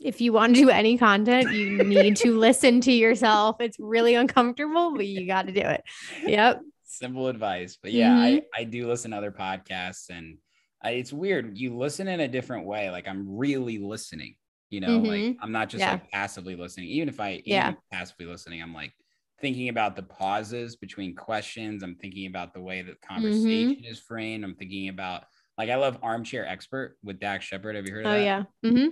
[0.00, 3.56] If you want to do any content, you need to listen to yourself.
[3.60, 5.82] It's really uncomfortable, but you got to do it.
[6.26, 6.62] Yep.
[6.84, 8.42] simple advice but yeah Mhm.
[8.56, 10.38] I, I do listen to other podcasts and
[10.82, 14.36] I, it's weird you listen in a different way like i'm really listening
[14.70, 15.36] you know like Mhm.
[15.42, 15.92] i'm not just Yeah.
[15.92, 17.72] like passively listening even if i even Yeah.
[17.92, 18.92] passively listening i'm like
[19.40, 23.12] thinking about the pauses between questions i'm thinking about the way that Mm-hmm.
[23.12, 25.24] conversation is framed i'm thinking about
[25.58, 28.42] like i love armchair expert with dax shepard have you heard of Oh that yeah.
[28.62, 28.86] hmm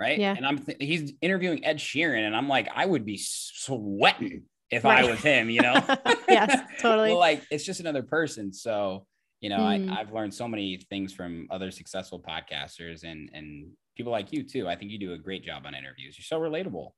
[0.00, 0.34] right Yeah.
[0.36, 4.84] and i'm th- he's interviewing ed sheeran and i'm like i would be sweating if
[4.84, 5.74] I was him, you know?
[6.28, 7.08] Yes, totally.
[7.08, 8.52] well, like it's just another person.
[8.52, 9.04] So,
[9.40, 9.90] you know, Mm.
[9.90, 14.44] I, I've learned so many things from other successful podcasters and and people like you
[14.44, 14.68] too.
[14.68, 16.16] I think you do a great job on interviews.
[16.16, 16.90] You're so relatable.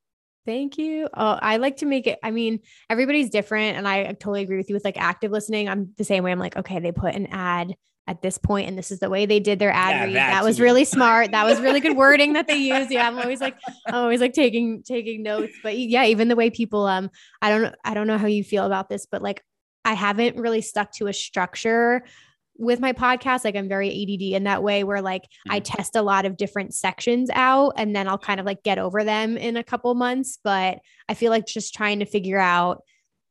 [0.45, 1.07] Thank you.
[1.13, 2.19] Oh, I like to make it.
[2.21, 5.69] I mean, everybody's different, and I totally agree with you with like active listening.
[5.69, 6.31] I'm the same way.
[6.31, 7.75] I'm like, okay, they put an ad
[8.07, 10.15] at this point, and this is the way they did their ad Yeah, read.
[10.15, 11.31] that was really smart.
[11.31, 12.91] That was really good wording that they used.
[12.91, 13.55] Yeah, I'm always like,
[13.87, 15.55] I'm always like taking taking notes.
[15.63, 17.09] But yeah, even the way people, um,
[17.41, 19.41] I don't I don't know how you feel about this, but like,
[19.85, 22.03] I haven't really stuck to a structure
[22.57, 26.01] with my podcast like i'm very add in that way where like i test a
[26.01, 29.57] lot of different sections out and then i'll kind of like get over them in
[29.57, 32.83] a couple months but i feel like just trying to figure out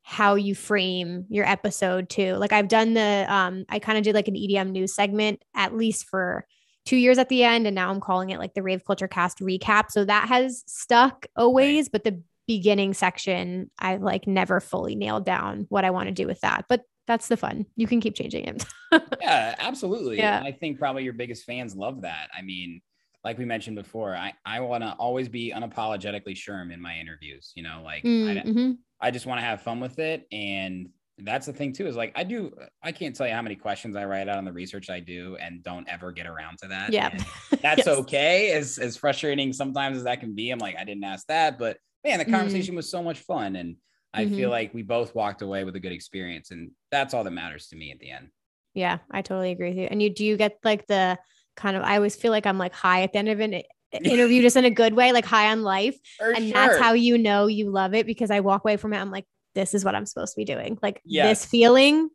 [0.02, 2.34] how you frame your episode too.
[2.34, 5.76] Like i've done the um i kind of did like an edm news segment at
[5.76, 6.46] least for
[6.84, 9.38] two years at the end and now i'm calling it like the rave culture cast
[9.38, 9.90] recap.
[9.90, 15.66] So that has stuck always but the beginning section i've like never fully nailed down
[15.68, 16.64] what i want to do with that.
[16.68, 18.64] But that's the fun you can keep changing it
[19.20, 20.18] Yeah, absolutely.
[20.18, 20.42] Yeah.
[20.44, 22.28] I think probably your biggest fans love that.
[22.36, 22.82] I mean,
[23.24, 27.52] like we mentioned before, I, I want to always be unapologetically Sherm in my interviews,
[27.54, 28.08] you know, like I,
[28.44, 28.76] Mhm.
[29.00, 30.26] I just want to have fun with it.
[30.30, 33.56] And that's the thing too, is like, I do, I can't tell you how many
[33.56, 36.68] questions I write out on the research I do and don't ever get around to
[36.68, 36.92] that.
[36.92, 37.08] Yeah.
[37.12, 37.24] And
[37.62, 37.88] that's Yes.
[37.88, 38.50] okay.
[38.52, 40.50] As, as frustrating sometimes as that can be.
[40.50, 42.30] I'm like, I didn't ask that, but man, the Mhm.
[42.32, 43.56] conversation was so much fun.
[43.56, 43.76] And
[44.14, 44.52] I feel Mhm.
[44.52, 47.76] like we both walked away with a good experience and that's all that matters to
[47.76, 48.28] me at the end.
[48.74, 49.88] Yeah, I totally agree with you.
[49.90, 51.18] And you do you get like the
[51.56, 54.42] kind of I always feel like I'm like high at the end of an interview,
[54.42, 55.96] just in a good way, like high on life.
[56.18, 58.98] For and that's how you know you love it because I walk away from it.
[58.98, 60.78] I'm like, this is what I'm supposed to be doing.
[60.82, 61.42] Like Yes.
[61.42, 62.08] this feeling,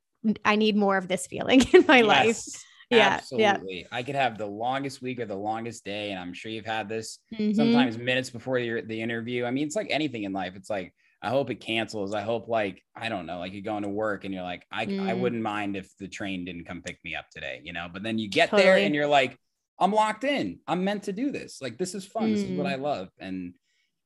[0.43, 2.25] I need more of this feeling in my life.
[2.27, 3.13] Yes, Yeah, yeah.
[3.13, 3.85] absolutely.
[3.91, 6.89] I could have the longest week or the longest day, and I'm sure you've had
[6.89, 7.55] this Mhm.
[7.55, 9.45] sometimes minutes before the, the interview.
[9.45, 10.53] I mean, it's like anything in life.
[10.55, 12.13] It's like I hope it cancels.
[12.13, 14.83] I hope like I don't know, like you're going to work and you're like I
[14.83, 15.19] I Mm.
[15.19, 17.87] wouldn't mind if the train didn't come pick me up today, you know.
[17.91, 19.37] But then you get there and you're like,
[19.79, 20.59] I'm locked in.
[20.67, 21.61] I'm meant to do this.
[21.61, 22.31] Like this is fun.
[22.31, 22.71] This is what Mm.
[22.71, 23.09] I love.
[23.19, 23.53] And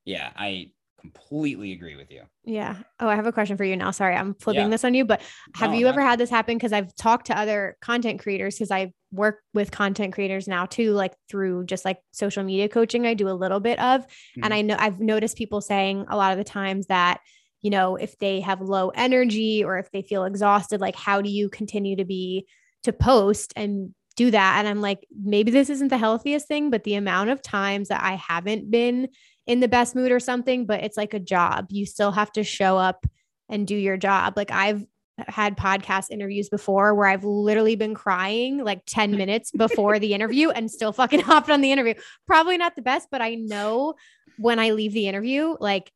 [0.04, 0.68] yeah, I
[1.02, 2.22] completely agree with you.
[2.44, 2.76] Yeah.
[2.98, 3.90] Oh, I have a question for you now.
[3.90, 4.68] Sorry, I'm flipping Yeah.
[4.70, 5.20] this on you, but
[5.56, 6.56] have No, you ever not- had this happen?
[6.56, 10.92] Because I've talked to other content creators because I work with content creators now too,
[10.92, 13.06] like through just like social media coaching.
[13.06, 14.44] I do a little bit of, Mhm.
[14.44, 17.20] and I know I've noticed people saying a lot of the times that
[17.60, 21.28] you know if they have low energy or if they feel exhausted, like how do
[21.30, 22.46] you continue to be
[22.84, 24.56] to post and do that?
[24.58, 28.02] And I'm like, maybe this isn't the healthiest thing, but the amount of times that
[28.02, 29.08] I haven't been
[29.46, 31.66] in the best mood or something, but it's like a job.
[31.70, 33.06] You still have to show up
[33.48, 34.34] and do your job.
[34.36, 34.84] Like I've
[35.28, 40.50] had podcast interviews before where I've literally been crying like 10 minutes before the interview
[40.50, 41.94] and still fucking hopped on the interview.
[42.26, 43.94] Probably not the best, but I know
[44.38, 45.92] when I leave the interview, like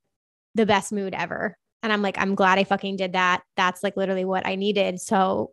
[0.54, 1.56] the best mood ever.
[1.82, 3.42] And I'm like, I'm glad I fucking did that.
[3.56, 5.00] That's like literally what I needed.
[5.00, 5.52] So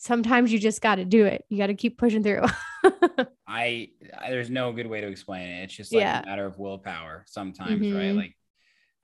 [0.00, 1.44] sometimes you just got to do it.
[1.48, 2.42] You got to keep pushing through.
[3.46, 5.64] I, I there's no good way to explain it.
[5.64, 6.22] It's just like Yeah.
[6.22, 8.12] a matter of willpower sometimes, right?
[8.12, 8.16] Mhm.
[8.16, 8.36] Like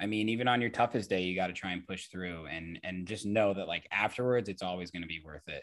[0.01, 2.81] I mean, even on your toughest day, you got to try and push through and
[2.83, 5.63] and just know that like afterwards it's always going to be worth it.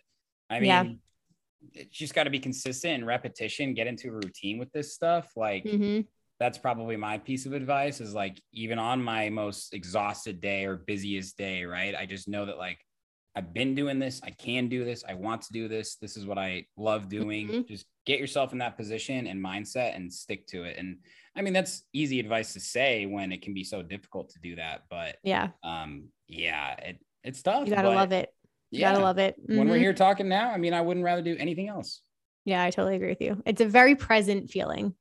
[0.50, 0.86] I mean, Yeah.
[1.74, 5.32] it's just got to be consistent and repetition, get into a routine with this stuff.
[5.36, 6.06] Like Mhm.
[6.40, 10.76] that's probably my piece of advice is like even on my most exhausted day or
[10.78, 11.96] busiest day, right?
[11.96, 12.78] I just know that like
[13.38, 15.98] I've been doing this, I can do this, I want to do this.
[15.98, 17.48] This is what I love doing.
[17.48, 17.68] Mhm.
[17.68, 20.78] Just get yourself in that position and mindset and stick to it.
[20.80, 20.98] And
[21.36, 24.56] I mean that's easy advice to say when it can be so difficult to do
[24.56, 25.50] that, but Yeah.
[25.64, 27.68] um yeah, it it's tough.
[27.68, 28.34] You got to love it.
[28.72, 28.92] You Yeah.
[28.94, 29.36] got to love it.
[29.46, 29.82] When we're Mhm.
[29.82, 32.02] here talking now, I mean I wouldn't rather do anything else.
[32.44, 33.44] Yeah, I totally agree with you.
[33.46, 34.96] It's a very present feeling.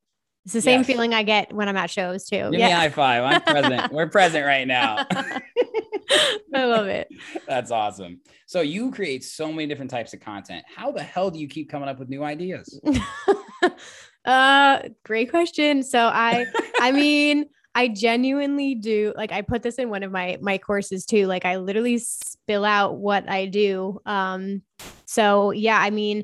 [0.47, 0.87] It's the same Yes.
[0.87, 2.37] feeling I get when I'm at shows too.
[2.37, 3.21] Give me a high five.
[3.21, 3.91] I'm present.
[3.91, 5.05] We're present right now.
[5.11, 7.09] I love it.
[7.45, 8.21] That's awesome.
[8.45, 10.63] So you create so many different types of content.
[10.73, 12.79] How the hell do you keep coming up with new ideas?
[14.25, 15.83] uh great question.
[15.83, 16.45] So I
[16.79, 21.05] I mean, I genuinely do like I put this in one of my my courses
[21.05, 21.27] too.
[21.27, 23.99] Like I literally spill out what I do.
[24.05, 24.61] Um
[25.03, 26.23] so yeah, I mean,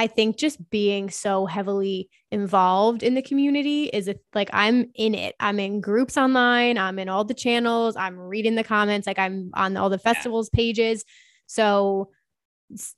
[0.00, 5.14] I think just being so heavily involved in the community is a, like I'm in
[5.14, 5.34] it.
[5.38, 9.50] I'm in groups online, I'm in all the channels, I'm reading the comments, like I'm
[9.52, 11.04] on all the festivals pages.
[11.48, 12.12] So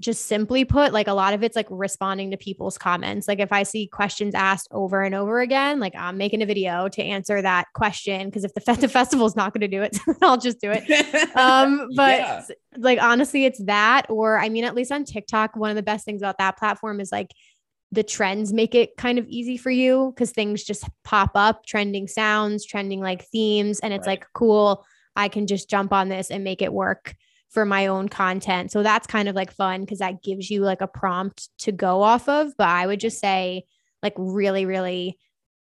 [0.00, 3.26] just simply put, like a lot of it's like responding to people's comments.
[3.26, 6.88] Like if I see questions asked over and over again, like I'm making a video
[6.88, 9.96] to answer that question because if the, fe- the festival's not going to do it,
[10.22, 10.85] I'll just do it
[11.37, 12.42] um but Yeah.
[12.76, 16.04] like honestly it's that or i mean at least on tiktok one of the best
[16.04, 17.30] things about that platform is like
[17.90, 22.06] the trends make it kind of easy for you because things just pop up trending
[22.06, 24.18] sounds trending like themes and it's Right.
[24.20, 24.85] like cool
[25.16, 27.14] I can just jump on this and make it work
[27.52, 28.72] for my own content.
[28.72, 32.02] So that's kind of like fun because that gives you like a prompt to go
[32.02, 32.56] off of.
[32.56, 33.64] But I would just say,
[34.02, 35.18] like, really, really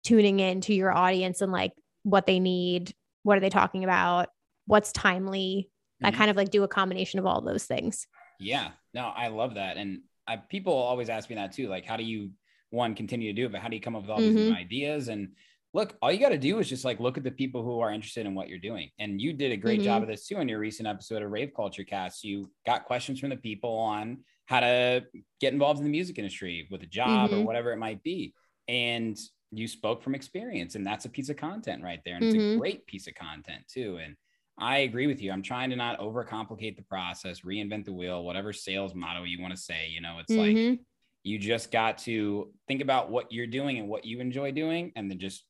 [0.04, 2.93] tuning in to your audience and like what they need,
[3.24, 4.30] what are they talking about,
[4.65, 5.69] what's timely.
[6.02, 6.15] I Mhm.
[6.15, 8.08] kind of like do a combination of all those things.
[8.39, 9.78] Yeah, no, I love that.
[9.78, 11.67] And I, people always ask me that too.
[11.67, 12.32] Like, how do you,
[12.69, 14.52] one, continue to do it, but how do you come up with all these new
[14.54, 15.10] ideas?
[15.10, 15.36] And
[15.74, 17.92] look, all you got to do is just like look at the people who are
[17.92, 18.90] interested in what you're doing.
[19.00, 21.52] And you did a great job of this too in your recent episode of Rave
[21.56, 22.24] Culture Cast.
[22.24, 25.06] You got questions from the people on how to
[25.40, 27.46] get involved in the music industry with a job or Mhm.
[27.46, 28.34] whatever it might be.
[28.68, 29.18] And
[29.52, 32.16] you spoke from experience, and that's a piece of content right there.
[32.16, 32.58] And it's a Mhm.
[32.60, 33.98] great piece of content too.
[33.98, 34.16] And
[34.58, 35.32] I agree with you.
[35.32, 39.56] I'm trying to not overcomplicate the process, reinvent the wheel, whatever sales motto you want
[39.56, 39.88] to say.
[39.90, 40.80] You know, it's like Mhm.
[41.24, 45.10] you just got to think about what you're doing and what you enjoy doing, and
[45.10, 45.46] then just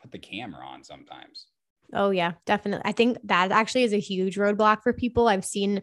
[0.00, 1.46] put the camera on sometimes.
[1.92, 2.82] Oh yeah, definitely.
[2.84, 5.28] I think that actually is a huge roadblock for people.
[5.28, 5.82] I've seen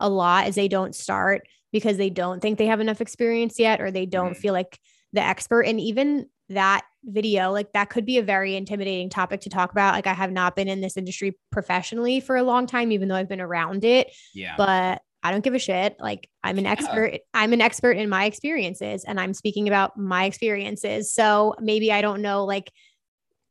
[0.00, 3.80] a lot as they don't start because they don't think they have enough experience yet
[3.80, 4.36] or they don't Mhm.
[4.40, 4.78] feel like
[5.12, 9.50] the expert and even that video like that could be a very intimidating topic to
[9.50, 9.94] talk about.
[9.94, 13.16] Like I have not been in this industry professionally for a long time even though
[13.16, 14.54] I've been around it, Yeah.
[14.56, 15.96] but I don't give a shit.
[15.98, 17.18] Like I'm an expert.
[17.34, 21.12] I'm an expert in my experiences and I'm speaking about my experiences.
[21.12, 22.70] So maybe I don't know like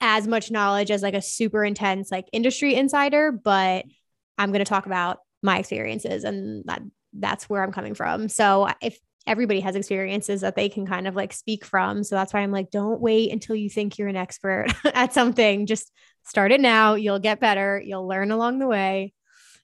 [0.01, 3.85] as much knowledge as like a super intense like industry insider, but
[4.37, 6.81] I'm going to talk about my experiences and that
[7.13, 8.29] that's where I'm coming from.
[8.29, 12.33] So if everybody has experiences that they can kind of like speak from, so that's
[12.33, 15.65] why I'm like don't wait until you think you're an expert at something.
[15.65, 15.91] Just
[16.25, 16.95] start it now.
[16.95, 17.81] You'll get better.
[17.83, 19.13] You'll learn along the way.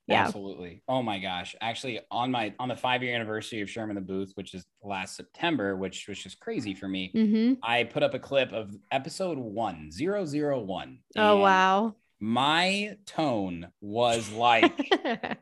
[0.08, 0.26] Yeah.
[0.26, 0.84] Absolutely.
[0.89, 1.56] Oh my gosh.
[1.62, 4.66] Actually, on my on the five year anniversary of Sherm in the Booth, which is
[4.84, 7.12] last September, which was just crazy for me.
[7.16, 7.58] Mhm.
[7.63, 11.00] I put up a clip of episode one, zero zero one.
[11.16, 11.96] Oh wow.
[12.20, 14.74] My tone was like,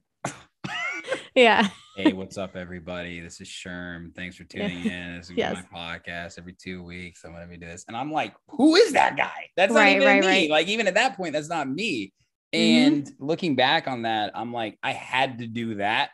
[1.35, 1.67] yeah.
[1.95, 3.19] hey, what's up, everybody?
[3.19, 4.13] This is Sherm.
[4.15, 5.17] Thanks for tuning in.
[5.17, 5.63] This is Yes.
[5.71, 7.23] my podcast every two weeks.
[7.23, 7.85] I'm gonna be doing this.
[7.87, 9.49] And I'm like, who is that guy?
[9.55, 10.27] That's Right, not even right, me.
[10.27, 10.49] right.
[10.49, 12.13] Like, even at that point, that's not me.
[12.55, 13.01] Mhm.
[13.05, 16.11] And looking back on that, I'm like, I had to do that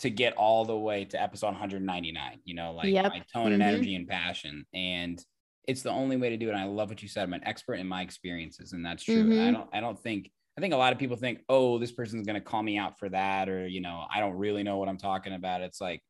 [0.00, 3.12] to get all the way to episode 199, you know, like Yep.
[3.12, 3.62] my tone and Mhm.
[3.62, 4.66] energy and passion.
[4.74, 5.24] And
[5.68, 6.52] it's the only way to do it.
[6.52, 7.24] And I love what you said.
[7.24, 9.32] I'm an expert in my experiences, and that's true.
[9.36, 9.52] I Mhm.
[9.52, 12.40] don't, I don't think, I think a lot of people think, oh, this person's gonna
[12.40, 15.34] call me out for that, or you know, I don't really know what I'm talking
[15.34, 15.62] about.
[15.62, 16.02] It's like,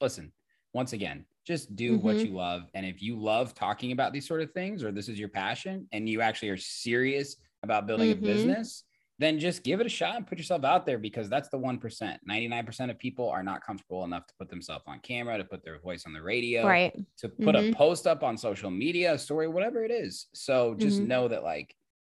[0.00, 0.32] listen,
[0.72, 2.24] once again, just do what Mhm.
[2.24, 2.70] you love.
[2.74, 5.88] And if you love talking about these sort of things, or this is your passion,
[5.92, 8.12] and you actually are serious about building Mhm.
[8.12, 8.84] a business,
[9.18, 12.20] then just give it a shot and put yourself out there because that's the 1%.
[12.26, 15.80] 99% of people are not comfortable enough to put themselves on camera, to put their
[15.80, 16.94] voice on the radio, Right.
[17.18, 17.72] to put a Mhm.
[17.72, 20.28] post up on social media, a story, whatever it is.
[20.34, 21.04] So just Mhm.
[21.04, 21.76] know that, like,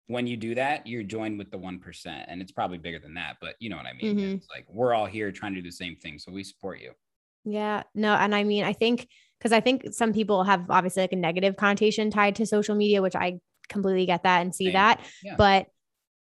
[0.07, 2.27] when you do that, you're joined with the 1%.
[2.29, 4.03] And it's probably bigger than that, but you know what I mean?
[4.03, 4.43] Mhm.
[4.43, 6.19] It's like we're all here trying to do the same thing.
[6.19, 6.93] So we support you.
[7.45, 11.13] Yeah, no, and I mean, I think because I think some people have obviously like
[11.13, 14.73] a negative connotation tied to social media, which I completely get that and see Same.
[14.75, 15.01] that.
[15.23, 15.37] Yeah.
[15.37, 15.67] But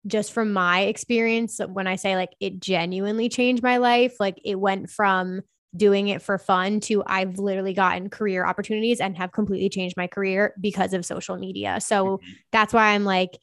[0.07, 4.59] just from my experience, when I say like it genuinely changed my life, like it
[4.59, 5.43] went from
[5.75, 10.07] doing it for fun to I've literally gotten career opportunities and have completely changed my
[10.07, 11.81] career because of social media.
[11.81, 12.21] So Mhm.
[12.51, 13.39] that's why I'm like,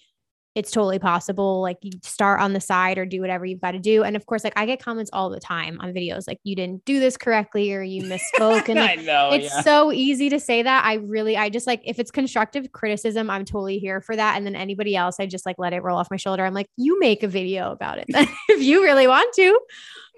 [0.59, 1.61] it's totally possible.
[1.61, 4.03] Like you start on the side or do whatever you've got to do.
[4.03, 6.83] And of course, like I get comments all the time on videos, like you didn't
[6.83, 8.67] do this correctly or you misspoke.
[8.67, 9.29] And I like, know.
[9.31, 9.61] it's yeah.
[9.61, 10.83] so easy to say that.
[10.83, 14.35] I really, I just like, if it's constructive criticism, I'm totally here for that.
[14.35, 16.45] And then anybody else, I just like let it roll off my shoulder.
[16.45, 18.05] I'm like, you make a video about it
[18.49, 19.57] if you really want to,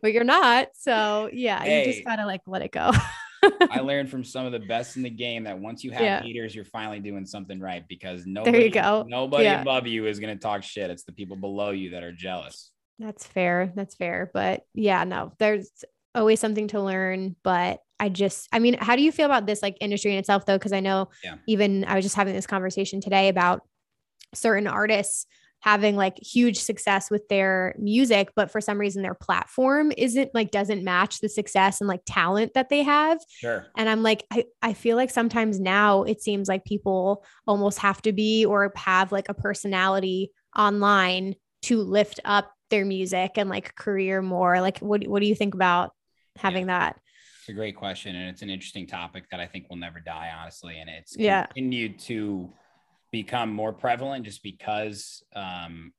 [0.01, 0.69] but you're not.
[0.73, 2.91] So yeah, you just gotta like let it go.
[3.69, 6.21] I learned from some of the best in the game that once you have Yeah.
[6.21, 9.05] haters, you're finally doing something right because nobody, There you go.
[9.07, 9.61] nobody Yeah.
[9.61, 10.89] above you is going to talk shit.
[10.89, 12.71] It's the people below you that are jealous.
[12.99, 13.71] That's fair.
[13.75, 14.29] That's fair.
[14.33, 15.69] But yeah, no, there's
[16.13, 17.35] always something to learn.
[17.43, 20.45] But I just, I mean, how do you feel about this like industry in itself
[20.45, 20.59] though?
[20.59, 21.35] Cause I know Yeah.
[21.47, 23.61] even I was just having this conversation today about
[24.33, 25.25] certain artists
[25.61, 30.51] having like huge success with their music, but for some reason their platform isn't like
[30.51, 33.19] doesn't match the success and like talent that they have.
[33.29, 33.67] Sure.
[33.77, 38.01] And I'm like, I, I feel like sometimes now it seems like people almost have
[38.03, 43.75] to be or have like a personality online to lift up their music and like
[43.75, 44.61] career more.
[44.61, 45.91] Like, what, what do you think about
[46.37, 46.97] having that?
[47.39, 50.31] It's a great question, and it's an interesting topic that I think will never die,
[50.39, 50.79] honestly.
[50.79, 51.45] And it's Yeah.
[51.47, 52.53] continued to
[53.11, 55.93] become more prevalent just because um,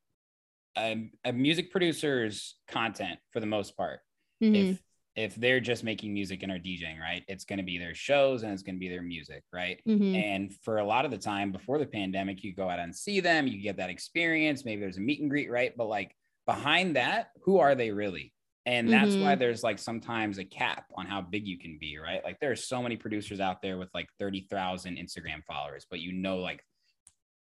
[0.76, 4.00] a, a music producer's content, for the most part,
[4.42, 4.70] Mhm.
[4.72, 4.82] if
[5.14, 8.44] if they're just making music and are DJing, right, it's going to be their shows
[8.44, 9.78] and it's going to be their music, right?
[9.86, 10.14] Mhm.
[10.14, 13.20] And for a lot of the time before the pandemic, you go out and see
[13.20, 14.64] them, you get that experience.
[14.64, 15.76] Maybe there's a meet and greet, right?
[15.76, 18.32] But like behind that, who are they really?
[18.64, 19.38] And that's why Mhm.
[19.40, 22.24] there's like sometimes a cap on how big you can be, right?
[22.24, 26.12] Like there are so many producers out there with like 30,000 Instagram followers, but you
[26.12, 26.64] know, like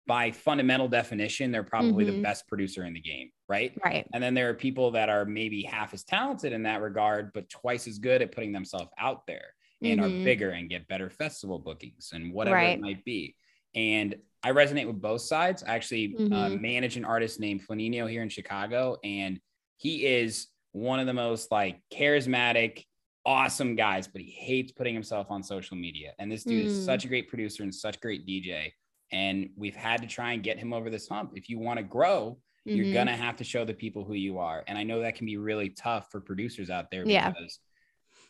[0.06, 2.22] by fundamental definition, they're probably the Mhm.
[2.22, 3.72] best producer in the game, right?
[3.84, 4.06] Right.
[4.12, 7.48] And then there are people that are maybe half as talented in that regard, but
[7.48, 10.04] twice as good at putting themselves out there and Mhm.
[10.04, 12.76] are bigger and get better festival bookings and whatever Right.
[12.78, 13.34] it might be.
[13.74, 15.62] And I resonate with both sides.
[15.62, 16.60] I actually uh, Mhm.
[16.60, 19.40] manage an artist named Flaninho here in Chicago, and
[19.78, 22.84] he is one of the most like charismatic,
[23.24, 26.12] awesome guys, but he hates putting himself on social media.
[26.18, 26.84] And this dude is Mm.
[26.84, 28.72] such a great producer and such a great DJ.
[29.12, 31.32] And we've had to try and get him over this hump.
[31.34, 32.94] If you want to grow, you're Mhm.
[32.94, 34.64] gonna have to show the people who you are.
[34.66, 37.30] And I know that can be really tough for producers out there Yeah.
[37.30, 37.60] because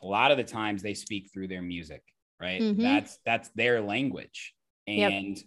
[0.02, 2.02] a lot of the times they speak through their music,
[2.40, 2.60] right?
[2.60, 2.78] Mhm.
[2.78, 4.54] That's that's their language.
[4.86, 5.12] Yep.
[5.12, 5.44] And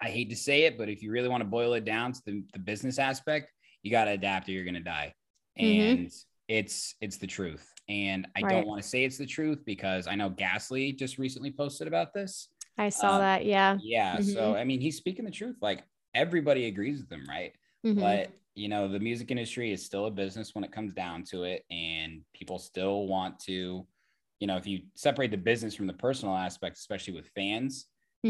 [0.00, 2.22] I hate to say it, but if you really want to boil it down to
[2.24, 3.52] the, the business aspect,
[3.82, 5.14] you got to adapt or you're gonna die.
[5.58, 5.92] Mhm.
[5.92, 6.12] And
[6.48, 7.68] it's it's the truth.
[7.88, 8.50] And I Right.
[8.52, 12.14] don't want to say it's the truth because I know Gasly just recently posted about
[12.14, 12.48] this.
[12.78, 13.44] I saw Um, that.
[13.46, 13.78] Yeah.
[13.78, 14.20] Yeah.
[14.20, 15.56] So I mean, he's speaking the truth.
[15.62, 17.54] Like everybody agrees with him, right?
[17.84, 17.98] Mhm.
[17.98, 21.44] But you know, the music industry is still a business when it comes down to
[21.44, 23.86] it, and people still want to,
[24.40, 27.86] you know, if you separate the business from the personal aspect, especially with fans.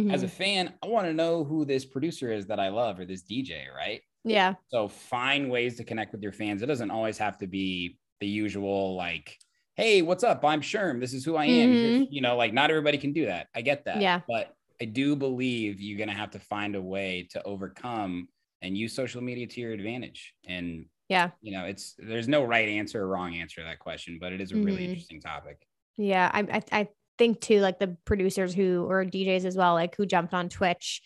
[0.09, 0.31] As a Mhm.
[0.31, 3.69] fan, I want to know who this producer is that I love or this DJ,
[3.75, 4.03] right?
[4.25, 4.57] yeah.
[4.69, 6.63] So find ways to connect with your fans.
[6.63, 9.39] It doesn't always have to be the usual like,
[9.77, 10.45] "Hey, what's up?
[10.45, 11.01] I'm Sherm.
[11.01, 12.07] This is who I am." Mhm.
[12.11, 13.49] You know, like not everybody can do that.
[13.55, 14.01] I get that.
[14.01, 14.21] Yeah.
[14.29, 18.29] But I do believe you're gonna have to find a way to overcome
[18.61, 20.35] and use social media to your advantage.
[20.47, 21.31] And Yeah.
[21.41, 24.41] you know, it's there's no right answer or wrong answer to that question, but it
[24.41, 24.89] is a really Mhm.
[24.91, 25.67] interesting topic.
[25.97, 29.95] Yeah, I, I I think too, like the producers who or DJs as well, like
[29.97, 31.03] who jumped on Twitch,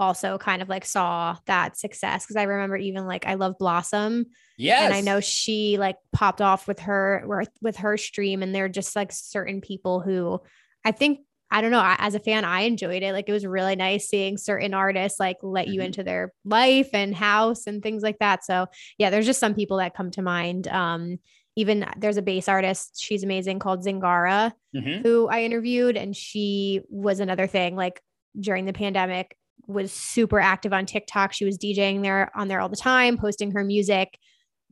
[0.00, 4.26] also kind of like saw that success because I remember even like I love Blossom,
[4.58, 4.82] Yes.
[4.82, 7.24] and I know she like popped off with her
[7.60, 10.40] with- her stream, and they're just like certain people who
[10.84, 11.20] I think
[11.52, 11.82] I don't know.
[11.98, 13.12] As a fan, I enjoyed it.
[13.12, 15.84] Like it was really nice seeing certain artists like let you Mhm.
[15.86, 18.44] into their life and house and things like that.
[18.44, 18.66] So
[18.98, 20.68] yeah, there's just some people that come to mind.
[20.68, 21.18] Um,
[21.56, 25.02] even there's a bass artist, she's amazing called Zingara Mhm.
[25.02, 27.74] who I interviewed, and she was another thing.
[27.74, 28.00] Like
[28.38, 29.36] during the pandemic,
[29.70, 31.32] was super active on TikTok.
[31.32, 34.18] She was DJing there on there all the time, posting her music.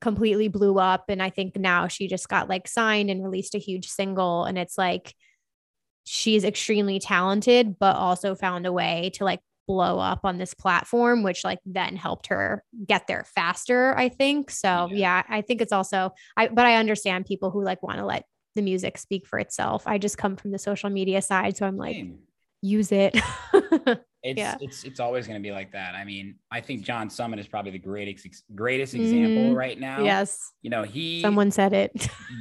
[0.01, 3.59] Completely blew up, and I think now she just got like signed and released a
[3.59, 4.44] huge single.
[4.44, 5.12] And it's like
[6.05, 11.22] she's extremely talented, but also found a way to like blow up on this platform,
[11.22, 13.94] which like then helped her get there faster.
[13.96, 14.88] I think so.
[14.90, 14.96] Yeah.
[14.96, 18.24] Yeah, I think it's also I, but I understand people who like want to let
[18.55, 19.82] the music speak for itself.
[19.86, 22.18] I just come from the social media side, so I'm like, Same.
[22.62, 23.16] Use it.
[24.20, 24.56] It's Yeah.
[24.61, 25.94] it's it's always going to be like that.
[25.94, 29.54] I mean, I think John Summit is probably the greatest greatest example Mhm.
[29.56, 30.02] right now.
[30.02, 31.92] yes, You know, he someone said it.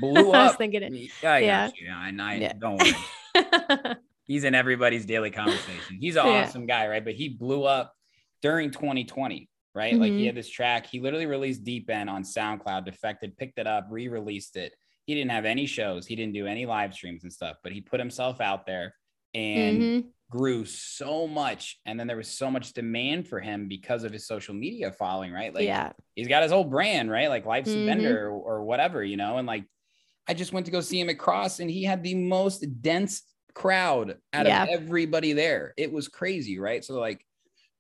[0.01, 0.57] blew I was up.
[0.57, 0.91] thinking it.
[1.21, 1.67] Yeah, I Yeah.
[1.67, 1.87] got you.
[1.95, 2.53] And I Yeah.
[2.57, 2.81] don't.
[4.23, 5.97] He's in everybody's daily conversation.
[6.01, 6.43] He's an Yeah.
[6.45, 7.05] awesome guy, right?
[7.05, 7.93] But he blew up
[8.41, 9.93] during 2020, right?
[9.95, 10.25] Like he Mhm.
[10.25, 10.87] had this track.
[10.87, 14.73] He literally released Deep End on SoundCloud, Defected, picked it up, re-released it.
[15.05, 16.07] He didn't have any shows.
[16.07, 18.95] He didn't do any live streams and stuff, but he put himself out there
[19.37, 20.05] and Mhm.
[20.29, 21.79] grew so much.
[21.85, 25.31] And then there was so much demand for him because of his social media following,
[25.31, 25.53] right?
[25.53, 27.29] Like yeah, he's got his whole brand, right?
[27.29, 27.85] Like Life's a Mhm.
[27.85, 29.37] Bender or, or whatever, you know.
[29.37, 29.65] And like,
[30.27, 33.23] I just went to go see him at CRSSD, and he had the most dense
[33.53, 34.63] crowd out Yeah.
[34.63, 35.73] of everybody there.
[35.77, 36.83] It was crazy, right?
[36.83, 37.23] So like,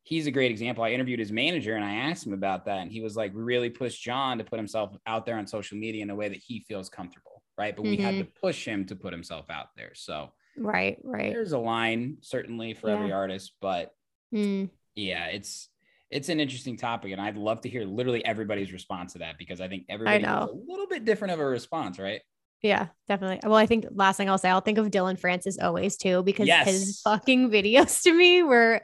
[0.03, 0.83] he's a great example.
[0.85, 3.41] I interviewed his manager, and I asked him about that, and he was like, "We
[3.43, 6.37] really pushed John to put himself out there on social media in a way that
[6.37, 7.75] he feels comfortable, right?
[7.75, 8.19] But we had Mhm.
[8.19, 9.93] to push him to put himself out there.
[9.95, 11.31] So right, right.
[11.33, 13.91] there's a line certainly for every artist, but
[14.33, 14.69] Mm.
[14.95, 15.69] yeah, it's
[16.09, 19.59] it's an interesting topic, and I'd love to hear literally everybody's response to that because
[19.61, 22.21] I think everybody a little bit different of a response, right?
[22.61, 23.39] Yeah, definitely.
[23.43, 26.47] Well, I think last thing I'll say, I'll think of Dillon Francis always too, because
[26.47, 26.65] Yes.
[26.67, 28.81] his fucking videos to me were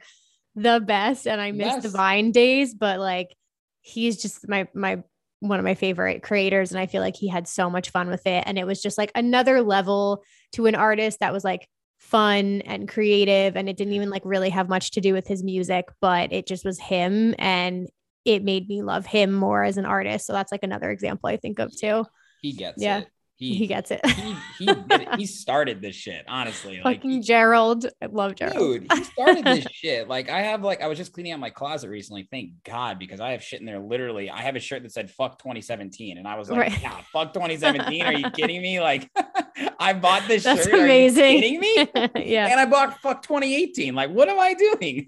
[0.55, 1.27] the best.
[1.27, 1.83] And I miss Yes.
[1.83, 3.35] the Vine days, but like
[3.81, 5.01] he's just my my
[5.47, 6.71] one of my favorite creators.
[6.71, 8.43] And I feel like he had so much fun with it.
[8.47, 10.23] And it was just like another level
[10.53, 11.67] to an artist that was like
[11.99, 13.55] fun and creative.
[13.55, 16.47] And it didn't even like really have much to do with his music, but it
[16.47, 17.35] just was him.
[17.37, 17.89] And
[18.25, 20.25] it made me love him more as an artist.
[20.25, 22.05] So that's like another example I think of too.
[22.41, 22.99] He gets Yeah.
[22.99, 23.07] it.
[23.35, 23.99] He gets it.
[24.05, 25.15] he he it.
[25.17, 27.85] he started this shit honestly like Fucking he- Gerald.
[28.01, 28.57] I love Gerald.
[28.57, 31.49] dude he started this shit like i have like i was just cleaning out my
[31.49, 34.83] closet recently thank god because i have shit in there literally i have a shirt
[34.83, 36.81] that said fuck 2017 and i was like Right.
[36.81, 39.09] yeah fuck 2017 are you kidding me like
[39.79, 41.41] i bought this That's shirt are you amazing.
[41.41, 41.87] kidding me
[42.31, 42.47] yeah.
[42.47, 45.05] and i bought fuck 2018 like what am i doing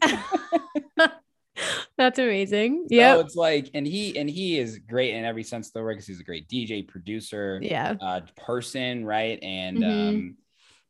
[1.97, 2.87] That's amazing.
[2.89, 5.93] So it's like, and he and he is great in every sense of the word
[5.93, 7.95] because he's a great DJ, producer, Yeah.
[8.01, 9.39] uh, person, right?
[9.41, 10.09] And Mhm.
[10.09, 10.37] um,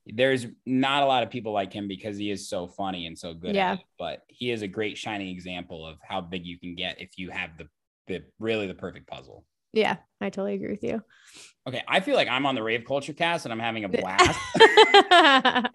[0.08, 3.34] there's not a lot of people like him because he is so funny and so
[3.34, 3.56] good.
[3.56, 3.72] Yeah.
[3.74, 7.02] At it, but he is a great shining example of how big you can get
[7.02, 7.68] if you have the
[8.08, 9.46] the really the perfect puzzle.
[9.74, 9.98] Yeah.
[10.22, 11.04] I totally agree with you.
[11.68, 14.40] Okay, I feel like I'm on the rave culture cast and I'm having a blast.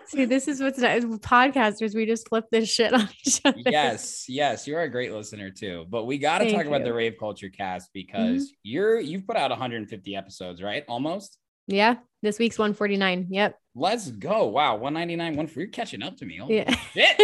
[0.06, 1.04] See, this is what's nice.
[1.04, 3.58] Podcasters, we just flip this shit on each other.
[3.64, 5.86] yes, yes, you're a great listener too.
[5.88, 6.88] But we got to talk about the.
[6.88, 6.96] Mm-hmm.
[6.96, 10.84] rave culture cast because you're you've put out 150 episodes, right?
[10.88, 11.38] Almost.
[11.68, 11.96] Yeah.
[12.22, 13.28] This week's 149.
[13.30, 13.56] Yep.
[13.76, 14.46] Let's go!
[14.46, 16.38] Wow, 199, one for you're catching up to me.
[16.38, 16.74] Holy Yeah.
[16.92, 17.20] shit.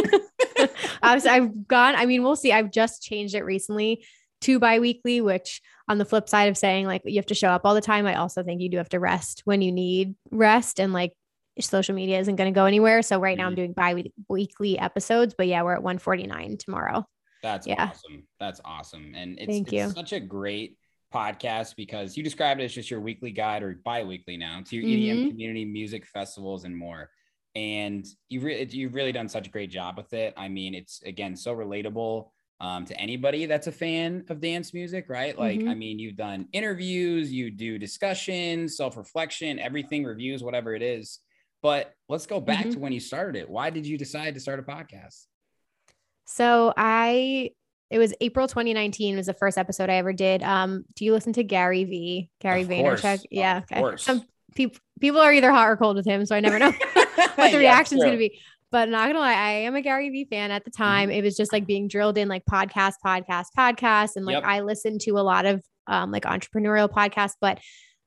[1.02, 2.52] I was, I've gone, I mean, we'll see.
[2.52, 4.06] I've just changed it recently
[4.42, 7.62] to bi-weekly, which on the flip side of saying like you have to show up
[7.64, 10.80] all the time, I also think you do have to rest when you need rest
[10.80, 11.12] and like
[11.60, 13.00] social media isn't going to go anywhere.
[13.02, 13.56] So right now I'm Mhm.
[13.56, 17.06] doing bi-weekly episodes, but yeah, we're at 149 tomorrow.
[17.42, 17.90] That's Yeah.
[17.90, 18.26] awesome.
[18.38, 19.14] That's awesome.
[19.14, 19.90] And it's, Thank it's you.
[19.90, 20.76] such a great
[21.14, 24.84] podcast because you described it as just your weekly guide or bi-weekly now to your
[24.84, 25.28] EDM Mhm.
[25.30, 27.10] community, music festivals, and more.
[27.54, 30.34] And you've really you've really done such a great job with it.
[30.36, 32.30] I mean, it's again so relatable
[32.60, 35.38] um, to anybody that's a fan of dance music, right?
[35.38, 35.68] Like, Mhm.
[35.68, 41.18] I mean, you've done interviews, you do discussions, self-reflection, everything, reviews, whatever it is.
[41.62, 42.72] But let's go back Mhm.
[42.74, 43.50] to when you started it.
[43.50, 45.26] Why did you decide to start a podcast?
[46.26, 47.50] So I,
[47.90, 50.42] it was April 2019 was the first episode I ever did.
[50.42, 52.30] Um, do you listen to Gary V?
[52.40, 53.02] Gary Of Vaynerchuk?
[53.02, 53.58] course, Yeah.
[53.58, 53.80] of Okay.
[53.80, 54.02] course.
[54.04, 54.22] Some
[54.54, 56.70] people people are either hot or cold with him, so I never know
[57.36, 58.40] what the reaction's gonna be.
[58.72, 60.82] But not gonna lie, I am a Gary Vee fan at the Mm-hmm.
[60.82, 61.10] time.
[61.10, 64.16] It was just like being drilled in like podcast, podcast, podcast.
[64.16, 64.44] And like Yep.
[64.44, 67.58] I listened to a lot of um like entrepreneurial podcasts, but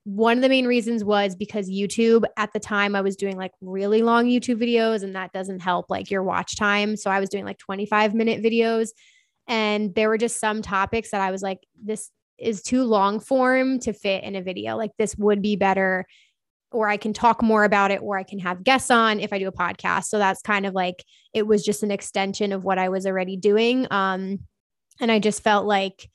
[0.05, 3.51] one of the main reasons was because YouTube at the time I was doing like
[3.62, 6.95] really long YouTube videos and that doesn't help like your watch time.
[6.97, 8.89] So I was doing like 25 minute videos
[9.47, 13.80] and there were just some topics that I was like, this is too long form
[13.80, 14.78] to fit in a video.
[14.78, 16.05] Like this would be better
[16.72, 19.39] or I can talk more about it, or I can have guests on if I
[19.39, 20.05] do a podcast.
[20.05, 21.03] So that's kind of like
[21.34, 23.88] it was just an extension of what I was already doing.
[23.91, 24.39] Um,
[25.01, 26.09] and I just felt like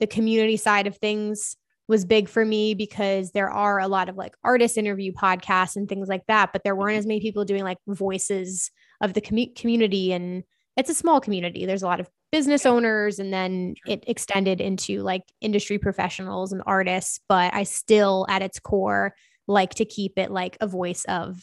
[0.00, 1.56] the community side of things
[1.88, 5.88] was big for me because there are a lot of like artist interview podcasts and
[5.88, 9.56] things like that, but there weren't as many people doing like voices of the commu-
[9.56, 10.12] community.
[10.12, 10.44] And
[10.76, 11.64] it's a small community.
[11.66, 16.62] There's a lot of business owners, and then it extended into like industry professionals and
[16.66, 17.20] artists.
[17.26, 19.14] But I still, at its core,
[19.48, 21.42] like to keep it like a voice of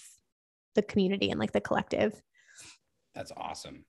[0.76, 2.14] the community and like the collective.
[3.14, 3.84] That's awesome.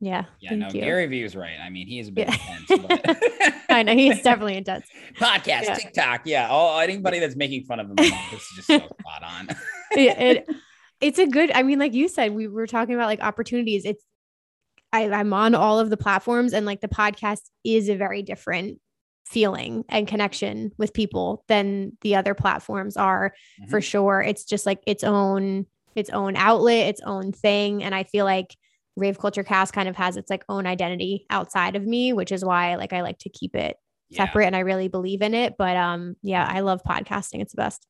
[0.00, 0.24] Yeah.
[0.40, 0.80] Yeah, no, you.
[0.80, 1.56] Gary Vee is right.
[1.60, 2.56] I mean, he is a bit Yeah.
[2.70, 4.86] intense, but I know he's definitely intense.
[5.16, 5.74] podcast, Yeah.
[5.74, 6.20] TikTok.
[6.24, 6.48] Yeah.
[6.48, 9.48] All anybody that's making fun of him, I'm this is just so spot on.
[9.92, 10.56] it, it-
[11.00, 14.02] it's a good i mean like you said we were talking about like opportunities it's
[14.92, 18.80] I, i'm on all of the platforms and like the podcast is a very different
[19.28, 23.34] feeling and connection with people than the other platforms are
[23.68, 28.04] for sure it's just like its own its own outlet its own thing and i
[28.04, 28.56] feel like
[28.96, 32.42] rave culture cast kind of has its like own identity outside of me which is
[32.44, 33.76] why like i like to keep it
[34.08, 34.24] Yeah.
[34.24, 37.62] separate and i really believe in it but um yeah i love podcasting it's the
[37.62, 37.86] best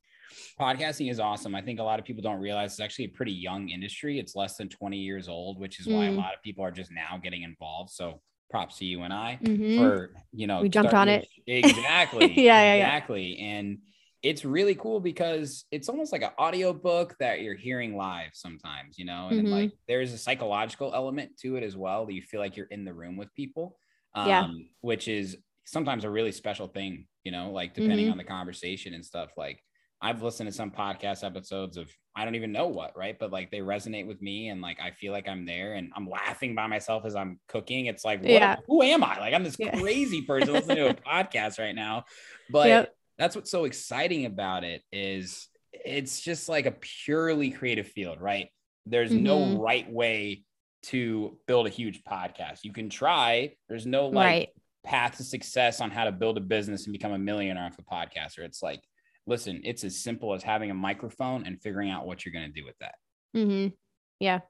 [0.61, 1.55] Podcasting is awesome.
[1.55, 4.18] I think a lot of people don't realize it's actually a pretty young industry.
[4.18, 6.16] It's less than 20 years old, which is why a Mm.
[6.16, 7.91] lot of people are just now getting involved.
[7.91, 8.20] So
[8.51, 9.77] props to you and I Mhm.
[9.77, 11.29] for, you know, We jumped on it.
[11.47, 12.27] Exactly.
[12.37, 12.85] Yeah, yeah, yeah.
[12.87, 13.39] Exactly.
[13.39, 13.79] And
[14.23, 18.99] it's really cool because it's almost like an audio book that you're hearing live sometimes,
[18.99, 19.51] you know, and Mhm.
[19.51, 22.85] like there's a psychological element to it as well that you feel like you're in
[22.85, 23.79] the room with people,
[24.15, 24.49] um, Yeah.
[24.81, 25.37] which is
[25.67, 28.13] sometimes a really special thing, you know, like depending Mhm.
[28.13, 29.31] on the conversation and stuff.
[29.37, 29.63] Like
[30.01, 33.17] I've listened to some podcast episodes of I don't even know what, right?
[33.19, 36.09] But like they resonate with me and like I feel like I'm there and I'm
[36.09, 37.87] laughing by myself as I'm cooking.
[37.87, 38.57] It's like, what, Yeah.
[38.67, 39.19] who am I?
[39.19, 39.77] Like I'm this Yeah.
[39.79, 42.05] crazy person listening to a podcast right now.
[42.51, 42.95] But Yep.
[43.19, 48.49] that's what's so exciting about it is it's just like a purely creative field, right?
[48.87, 49.59] There's no Mhm.
[49.61, 50.45] right way
[50.85, 52.61] to build a huge podcast.
[52.63, 53.55] You can try.
[53.69, 54.49] There's no like right
[54.85, 57.83] path to success on how to build a business and become a millionaire off a
[57.83, 58.39] podcaster.
[58.39, 58.81] It's like,
[59.29, 62.61] listen, it's as simple as having a microphone and figuring out what you're going to
[62.61, 62.95] do with that.
[63.37, 63.74] Mm-hmm.
[64.18, 64.41] Yeah.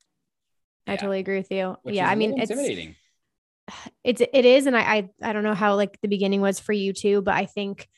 [0.87, 0.97] I Yeah.
[0.97, 1.77] totally agree with you.
[1.83, 2.09] Which yeah.
[2.09, 2.95] I mean, it's, intimidating.
[4.05, 4.67] it's, it is.
[4.67, 7.35] And I, I, I don't know how like the beginning was for you too, but
[7.35, 7.89] I think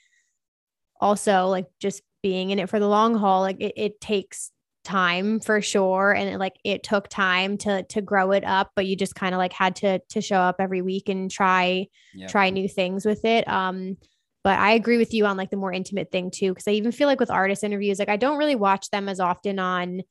[1.00, 4.50] also like just being in it for the long haul, like it, it takes
[4.82, 6.12] time for sure.
[6.12, 9.34] And it, like, it took time to, to grow it up, but you just kind
[9.34, 12.26] of like had to, to show up every week and try, Yeah.
[12.26, 13.46] try new things with it.
[13.46, 13.98] Um,
[14.42, 16.92] but I agree with you on like the more intimate thing too, because I even
[16.92, 20.02] feel like with artist interviews, like I don't really watch them as often on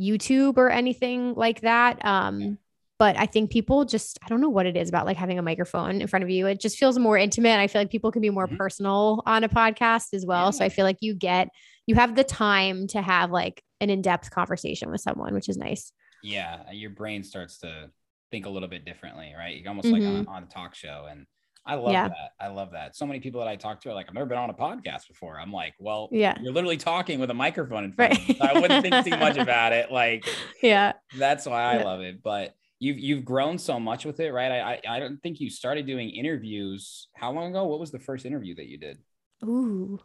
[0.00, 2.04] YouTube or anything like that.
[2.04, 2.58] Um,
[2.98, 5.42] but I think people just, I don't know what it is about like having a
[5.42, 6.46] microphone in front of you.
[6.46, 7.58] It just feels more intimate.
[7.60, 8.56] I feel like people can be more Mhm.
[8.56, 10.50] personal on a podcast as well.
[10.50, 11.48] So I feel like you get,
[11.86, 15.56] you have the time to have like an in depth conversation with someone, which is
[15.56, 15.92] nice.
[16.24, 17.90] yeah, your brain starts to
[18.32, 19.56] think a little bit differently, right?
[19.56, 21.06] You're almost like on, on a talk show.
[21.08, 21.26] And
[21.68, 21.92] I love.
[21.92, 22.08] Yeah.
[22.08, 22.32] that.
[22.40, 22.96] I love that.
[22.96, 25.06] So many people that I talk to are like, I've never been on a podcast
[25.06, 25.38] before.
[25.38, 26.36] I'm like, well, Yeah.
[26.40, 28.20] you're literally talking with a microphone in front Right.
[28.22, 28.34] of you.
[28.36, 29.92] So I wouldn't think too much about it.
[29.92, 30.24] Like,
[30.62, 30.94] Yeah.
[31.18, 31.84] that's why I Yeah.
[31.84, 32.22] love it.
[32.22, 34.50] But you've you've grown so much with it, right?
[34.52, 37.08] I, I I don't think you started doing interviews.
[37.14, 37.64] How long ago?
[37.66, 38.98] What was the first interview that you did?
[39.44, 39.98] Ooh.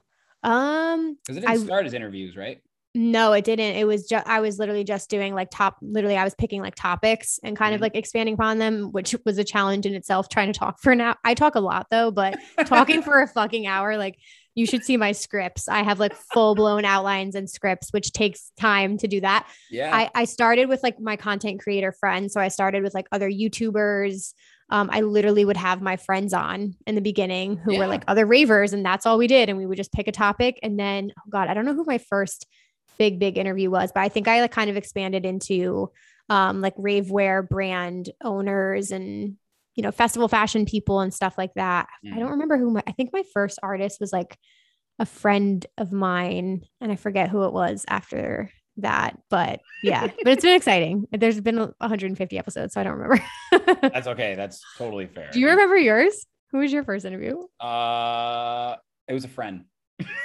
[0.44, 2.62] Um, Because it didn't I- start as interviews, right?
[2.96, 3.76] No, it didn't.
[3.76, 6.76] It was just I was literally just doing like top literally I was picking like
[6.76, 7.84] topics and kind of Mhm.
[7.84, 11.02] like expanding upon them, which was a challenge in itself trying to talk for an
[11.02, 11.16] hour.
[11.24, 12.38] I talk a lot though, but
[12.68, 14.18] talking for a fucking hour, like
[14.56, 15.68] you should see my scripts.
[15.68, 19.48] I have like full blown outlines and scripts, which takes time to do that.
[19.72, 19.90] Yeah.
[19.92, 22.34] I, I started with like my content creator friends.
[22.34, 24.34] So I started with like other YouTubers.
[24.70, 27.80] Um, I literally would have my friends on in the beginning who Yeah.
[27.80, 29.50] were like other ravers, and that's all we did.
[29.50, 30.60] And we would just pick a topic.
[30.62, 32.48] And then, oh God, I don't know who my first
[32.98, 35.92] big, big interview was, but I think I like kind of expanded into
[36.30, 39.36] um, like ravewear brand owners and
[39.76, 41.88] you know festival fashion people and stuff like that.
[42.06, 42.20] I Mm.
[42.20, 44.38] don't remember who my I think my first artist was like
[45.00, 49.18] a friend of mine, and I forget who it was after that.
[49.30, 51.08] But yeah, but it's been exciting.
[51.12, 53.24] There's been 150 episodes, so I don't remember.
[53.82, 54.36] That's okay.
[54.36, 55.30] That's totally fair.
[55.34, 56.26] Do you remember yours?
[56.52, 57.42] Who was your first interview?
[57.60, 58.76] Uh,
[59.08, 59.66] it was a friend.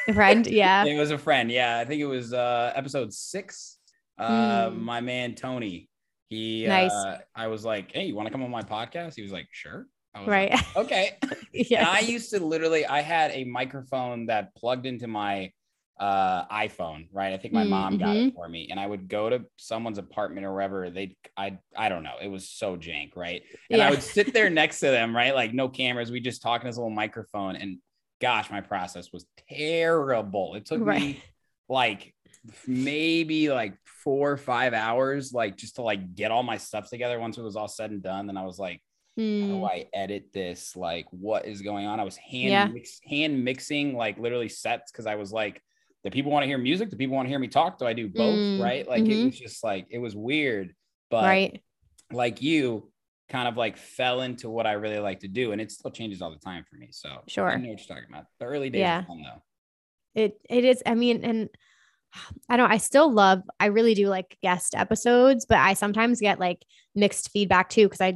[0.08, 0.46] A friend?
[0.50, 0.84] Yeah.
[0.84, 1.50] It was a friend.
[1.50, 3.78] Yeah, I think it was uh episode six.
[4.18, 4.80] Uh, Mm.
[4.80, 5.88] my man Tony.
[6.28, 6.66] He.
[6.66, 6.92] Nice.
[6.92, 9.48] Uh, I was like, "Hey, you want to come on my podcast?" He was like,
[9.52, 10.50] "Sure." I was Right.
[10.52, 11.16] like, okay.
[11.22, 11.36] And
[11.70, 11.88] yeah.
[11.88, 15.52] I used to literally, I had a microphone that plugged into my
[16.00, 17.32] uh iPhone, right?
[17.32, 20.46] I think my mom got it for me, and I would go to someone's apartment
[20.46, 23.42] or wherever they, I, I don't know, it was so jank, right?
[23.70, 25.34] And I would sit there next to them, right?
[25.34, 27.78] Like no cameras, we just talk in this little microphone, and
[28.20, 30.54] gosh, my process was terrible.
[30.54, 31.22] It took me
[31.68, 32.14] like
[32.66, 37.18] maybe like four or five hours, like just to like get all my stuff together.
[37.18, 38.82] Once it was all said and done, then I was like
[39.40, 40.76] how do Mm, I edit this?
[40.76, 42.00] Like, what is going on?
[42.00, 42.72] I was hand Yeah.
[42.72, 45.62] mix, hand mixing like literally sets because I was like,
[46.04, 46.90] do people want to hear music?
[46.90, 47.78] Do people want to hear me talk?
[47.78, 48.42] Do I do both?
[48.44, 48.86] Mm, right?
[48.86, 49.24] Like it mhm.
[49.24, 50.74] was just like it was weird,
[51.10, 51.62] but right.
[52.12, 52.90] like you
[53.28, 56.22] kind of like fell into what I really like to do, and it still changes
[56.22, 56.88] all the time for me.
[56.90, 57.48] So sure.
[57.48, 58.24] I know what you're talking about.
[58.38, 59.04] The early days, Yeah.
[59.04, 59.42] fun though.
[60.14, 60.82] It it is.
[60.86, 61.48] I mean, and
[62.48, 62.70] I don't.
[62.70, 63.42] I still love.
[63.60, 66.64] I really do like guest episodes, but I sometimes get like
[66.94, 68.14] mixed feedback too because I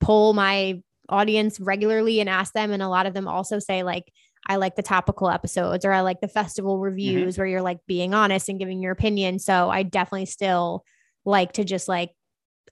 [0.00, 4.12] pull my audience regularly and ask them, and a lot of them also say like,
[4.46, 6.84] I like the topical episodes or I like the festival mm-hmm.
[6.84, 9.38] reviews where you're like being honest and giving your opinion.
[9.38, 10.84] So I definitely still
[11.24, 12.10] like to just like.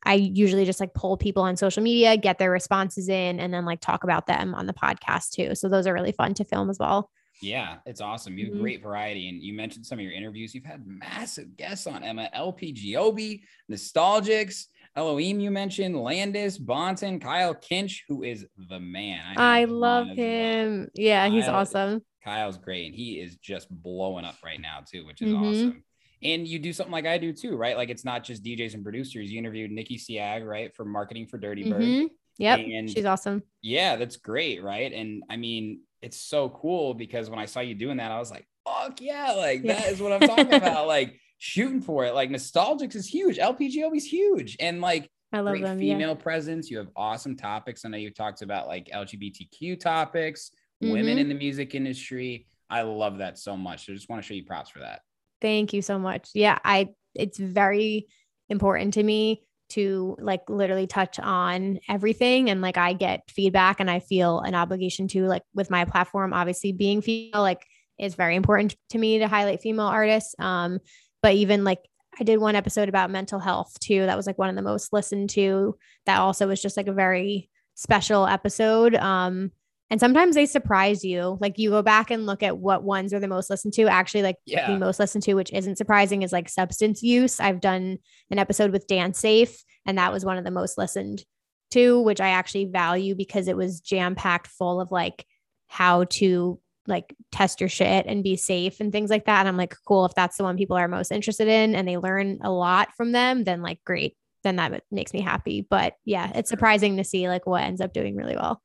[0.05, 3.64] I usually just like pull people on social media, get their responses in, and then
[3.64, 5.55] like talk about them on the podcast too.
[5.55, 7.11] So those are really fun to film as well.
[7.42, 8.38] Yeah, it's awesome.
[8.38, 8.61] You have Mhm.
[8.61, 10.55] great variety, and you mentioned some of your interviews.
[10.55, 14.66] You've had massive guests on Emma, LPGOB, Nostalgix,
[14.97, 15.40] Elohim.
[15.40, 19.20] You mentioned Landis, Bontan, Kyle Kinch, who is the man.
[19.34, 20.26] had I love as well.
[20.26, 20.88] him.
[20.94, 22.03] Yeah, he's awesome.
[22.24, 25.38] Kyle's great, and he is just blowing up right now too, which is Mhm.
[25.49, 25.84] awesome.
[26.23, 27.77] And you do something like I do too, right?
[27.77, 29.31] Like it's not just DJs and producers.
[29.31, 31.83] You interviewed Nikki Siag, right, for marketing for Dirty Bird.
[31.83, 32.09] Mhm.
[32.39, 33.43] Yep, And- she's awesome.
[33.62, 34.93] Yeah, that's great, right?
[34.93, 38.31] And I mean, it's so cool because when I saw you doing that, I was
[38.31, 39.75] like, fuck yeah, like Yeah.
[39.81, 40.87] that is what I'm talking about.
[40.87, 42.14] Like shooting for it.
[42.14, 43.39] Like Nostalgix is huge.
[43.39, 44.57] LP Giobbi is huge.
[44.61, 45.81] And like I love great them.
[45.83, 45.95] Yeah.
[45.95, 46.71] female presence.
[46.71, 47.85] You have awesome topics.
[47.85, 50.51] I know you talked about like LGBTQ topics,
[50.81, 51.21] women Mhm.
[51.21, 52.47] in the music industry.
[52.71, 53.89] I love that so much.
[53.89, 55.01] I just want to show you props for that.
[55.41, 56.30] Thank you so much.
[56.34, 58.07] Yeah, I it's very
[58.49, 63.91] important to me to like literally touch on everything and like I get feedback and
[63.91, 67.66] I feel an obligation to like with my platform obviously being female like
[67.99, 70.34] it's very important to me to highlight female artists.
[70.39, 70.78] Um
[71.22, 71.80] but even like
[72.18, 74.07] I did one episode about mental health too.
[74.07, 75.76] That was like one of the most listened to.
[76.07, 78.95] That also was just like a very special episode.
[78.95, 79.51] Um
[79.91, 83.20] and sometimes they surprise you like you go back and look at what ones are
[83.20, 84.70] the most listened to actually like Yeah.
[84.70, 87.39] the most listened to, which isn't surprising, is like substance use.
[87.41, 87.99] I've done
[88.30, 89.57] an episode with DanceSafe,
[89.87, 91.24] and that was one of the most listened
[91.72, 95.24] to, which I actually value because it was jam packed full of like
[95.68, 99.41] how to like test your shit and be safe and things like that.
[99.41, 101.97] And I'm like, cool, if that's the one people are most interested in and they
[101.97, 104.16] learn a lot from them, then like great.
[104.45, 105.66] Then that makes me happy.
[105.68, 108.62] But yeah, it's surprising to see like what ends up doing really well.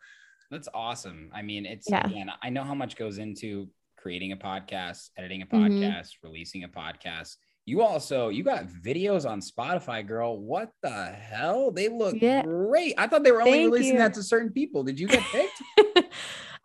[0.52, 1.32] That's awesome.
[1.34, 2.06] I mean, it's Yeah.
[2.06, 5.52] again, I know how much goes into creating a podcast, editing a Mhm.
[5.62, 7.38] podcast, releasing a podcast.
[7.68, 10.36] you also you got videos on Spotify, girl.
[10.39, 11.70] What the hell?
[11.72, 12.41] They look Yeah.
[12.41, 12.95] great.
[12.97, 13.99] I thought they were only Thank releasing you.
[13.99, 14.84] that to certain people.
[14.84, 15.62] Did you get picked?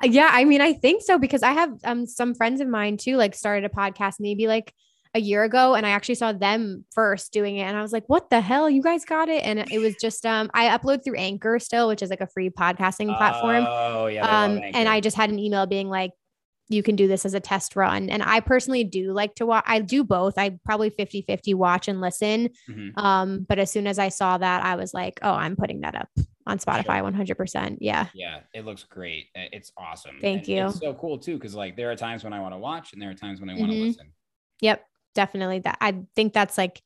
[0.04, 3.16] yeah, I mean, I think so because I have um some friends of mine too,
[3.16, 4.72] like started a podcast maybe like
[5.16, 8.04] a year ago, and I actually saw them first doing it, and I was like,
[8.06, 8.68] "What the hell?
[8.70, 12.02] You guys got it!" And it was just um I upload through Anchor still, which
[12.02, 13.64] is like a free podcasting platform.
[13.66, 14.26] Oh yeah.
[14.44, 16.12] um, and I just had an email being like,
[16.68, 18.10] you can do this as a test run.
[18.10, 20.36] And I personally do like to watch, I do both.
[20.36, 22.50] I probably 50 50 watch and listen.
[22.68, 22.90] Mhm.
[22.98, 25.94] Um, but as soon as I saw that, I was like, oh, I'm putting that
[25.94, 26.08] up
[26.44, 27.78] on Spotify 100%.
[27.80, 28.06] Yeah.
[28.14, 29.26] Yeah, it looks great.
[29.34, 30.16] It's awesome.
[30.20, 30.66] Thank And you.
[30.66, 33.00] It's so cool too, because like there are times when I want to watch and
[33.00, 33.86] there are times when I want to Mhm.
[33.86, 34.12] listen.
[34.60, 34.84] Yep.
[35.16, 35.58] Definitely.
[35.60, 36.80] That I think that's like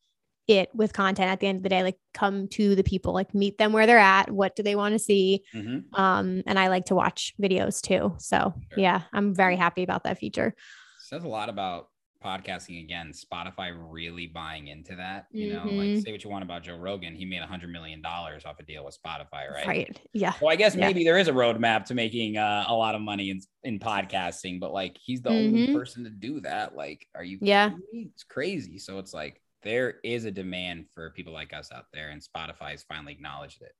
[0.48, 1.82] it with content at the end of the day.
[1.82, 4.30] Like come to the people, like meet them where they're at.
[4.30, 5.44] What do they want to see?
[5.54, 5.84] Mhm.
[5.92, 8.14] Um, and I like to watch videos too.
[8.18, 8.78] So Sure.
[8.80, 10.54] yeah, I'm very happy about that feature.
[11.00, 11.88] Says a lot about
[12.22, 13.12] podcasting again.
[13.12, 15.26] Spotify really buying into that.
[15.32, 16.02] You know, like Mhm.
[16.04, 18.62] say what you want about Joe Rogan, he made a hundred million dollars off a
[18.62, 19.66] deal with Spotify, right?
[19.66, 20.00] Right.
[20.12, 20.34] Yeah.
[20.40, 20.86] Well, I guess Yeah.
[20.86, 24.58] maybe there is a roadmap to making uh, a lot of money in in podcasting,
[24.60, 25.72] but like he's the only Mhm.
[25.74, 26.74] person to do that.
[26.74, 27.38] Like, are you?
[27.40, 27.72] Yeah.
[27.92, 28.78] it's crazy.
[28.78, 32.70] So it's like there is a demand for people like us out there, and Spotify
[32.70, 33.72] has finally acknowledged it.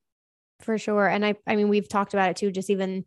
[0.61, 3.03] for sure and i i mean we've talked about it too just even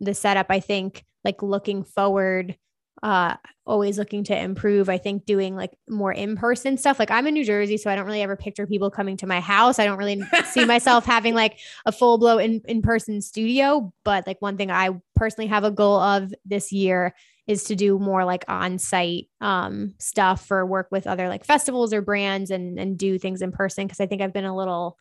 [0.00, 2.58] the setup i think like looking forward
[3.02, 3.34] uh
[3.66, 7.44] always looking to improve i think doing like more in-person stuff like i'm in new
[7.44, 10.22] jersey so i don't really ever picture people coming to my house i don't really
[10.50, 14.90] see myself having like a full blow in in-person studio but like one thing i
[15.14, 17.14] personally have a goal of this year
[17.46, 22.00] is to do more like on-site um stuff or work with other like festivals or
[22.00, 24.96] brands and and do things in person because i think i've been a little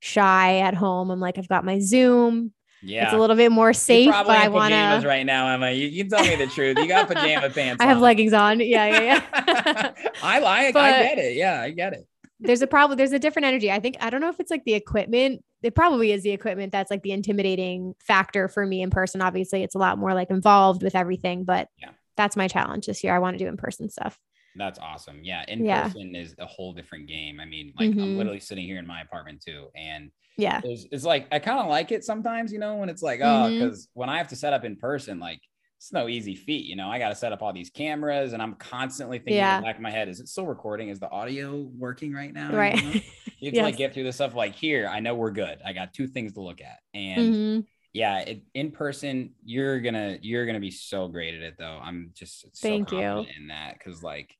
[0.00, 1.10] shy at home.
[1.10, 2.52] I'm like, I've got my Zoom.
[2.82, 5.08] Yeah, It's a little bit more You're safe, probably but I want pajamas to.
[5.08, 5.70] right now, Emma.
[5.72, 6.78] You, you tell me the truth.
[6.78, 7.82] You got pajama pants.
[7.82, 8.02] I have on.
[8.02, 8.60] leggings on.
[8.60, 9.92] Yeah, yeah, yeah.
[10.22, 10.76] I like.
[10.76, 11.36] I get it.
[11.36, 12.06] Yeah, I get it.
[12.40, 12.96] there's a problem.
[12.96, 13.70] There's a different energy.
[13.70, 15.42] I think I don't know if it's like the equipment.
[15.62, 19.20] It probably is the equipment that's like the intimidating factor for me in person.
[19.22, 21.90] Obviously, it's a lot more like involved with everything, but Yeah.
[22.16, 23.12] that's my challenge this year.
[23.12, 24.16] I want to do in person stuff.
[24.54, 25.18] That's awesome.
[25.24, 25.82] Yeah, in Yeah.
[25.88, 27.40] person is a whole different game.
[27.40, 28.16] I mean, like I'm Mhm.
[28.18, 30.60] literally sitting here in my apartment too, and Yeah.
[30.64, 33.50] it's, it's like I kind of like it sometimes, you know, when it's like, oh,
[33.50, 35.40] because when I have to set up in person, like
[35.78, 36.88] it's no easy feat, you know.
[36.88, 39.76] I got to set up all these cameras, and I'm constantly thinking in the back
[39.76, 40.88] of my head, is it still recording?
[40.88, 42.48] Is the audio working right now?
[42.50, 42.82] You Right.
[42.82, 42.94] know?
[43.40, 44.34] You have to like get through this stuff.
[44.34, 45.60] Like here, I know we're good.
[45.64, 47.64] I got two things to look at, and Mhm.
[47.92, 51.78] yeah, it, in person, you're gonna you're gonna be so great at it though.
[51.80, 53.24] I'm just so Thank you.
[53.36, 54.34] in that because like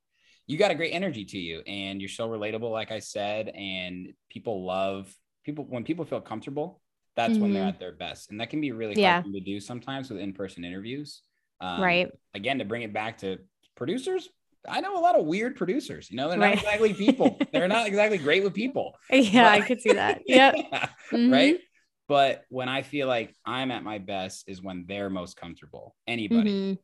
[0.48, 4.08] you got a great energy to you, and you're so relatable, like I said, and
[4.30, 5.14] people love
[5.48, 6.82] people when people feel comfortable.
[7.16, 7.68] That's when they're Mhm.
[7.68, 9.22] at their best, and that can be really Yeah.
[9.22, 11.22] hard to do sometimes with in person interviews.
[11.60, 12.08] Um, Right.
[12.34, 13.38] Again, to bring it back to
[13.74, 14.28] producers.
[14.68, 16.10] I know a lot of weird producers.
[16.10, 16.54] You know, they're Right.
[16.54, 17.38] not exactly people.
[17.52, 18.96] they're not exactly great with people.
[19.10, 20.20] Yeah, I could see that.
[20.26, 20.54] Yep.
[21.10, 21.32] Mhm.
[21.32, 21.60] right?
[22.08, 25.96] But when I feel like I'm at my best is when they're most comfortable.
[26.06, 26.50] Anybody.
[26.52, 26.78] Mhm.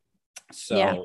[0.52, 0.96] So Yeah.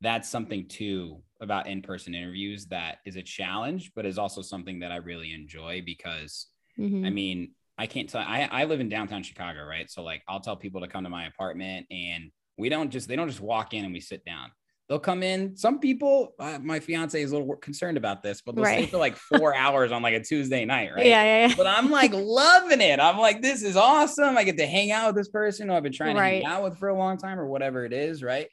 [0.00, 4.92] that's something too about in-person interviews that is a challenge, but is also something that
[4.92, 6.46] I really enjoy because
[6.78, 7.06] Mhm.
[7.06, 9.90] I mean, I can't tell I, I live in downtown Chicago, right?
[9.90, 13.16] So like I'll tell people to come to my apartment and we don't just they
[13.16, 14.50] don't just walk in and we sit down.
[14.88, 15.54] They'll come in.
[15.54, 18.96] Some people, uh, my fiance is a little concerned about this, but they'll stay for
[18.96, 21.06] like four hours on like a Tuesday night, right?
[21.06, 21.54] Yeah, yeah, yeah.
[21.58, 22.98] but I'm like loving it.
[22.98, 24.38] I'm like, this is awesome.
[24.38, 26.62] I get to hang out with this person who I've been trying to hang out
[26.64, 28.48] with for a long time or whatever it is, right?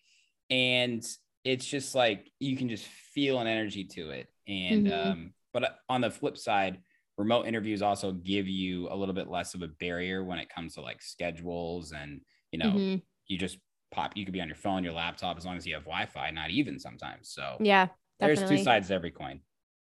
[0.49, 1.01] And
[1.45, 4.27] it's just like you can just feel an energy to it.
[4.47, 5.11] And Mhm.
[5.11, 6.79] um, but on the flip side,
[7.17, 10.73] remote interviews also give you a little bit less of a barrier when it comes
[10.75, 13.01] to like schedules and you know, Mhm.
[13.27, 13.57] you just
[13.91, 16.31] pop, you could be on your phone, your laptop, as long as you have Wi-Fi,
[16.31, 17.29] not even sometimes.
[17.29, 17.87] So Yeah.
[18.19, 19.41] there's two sides to every coin.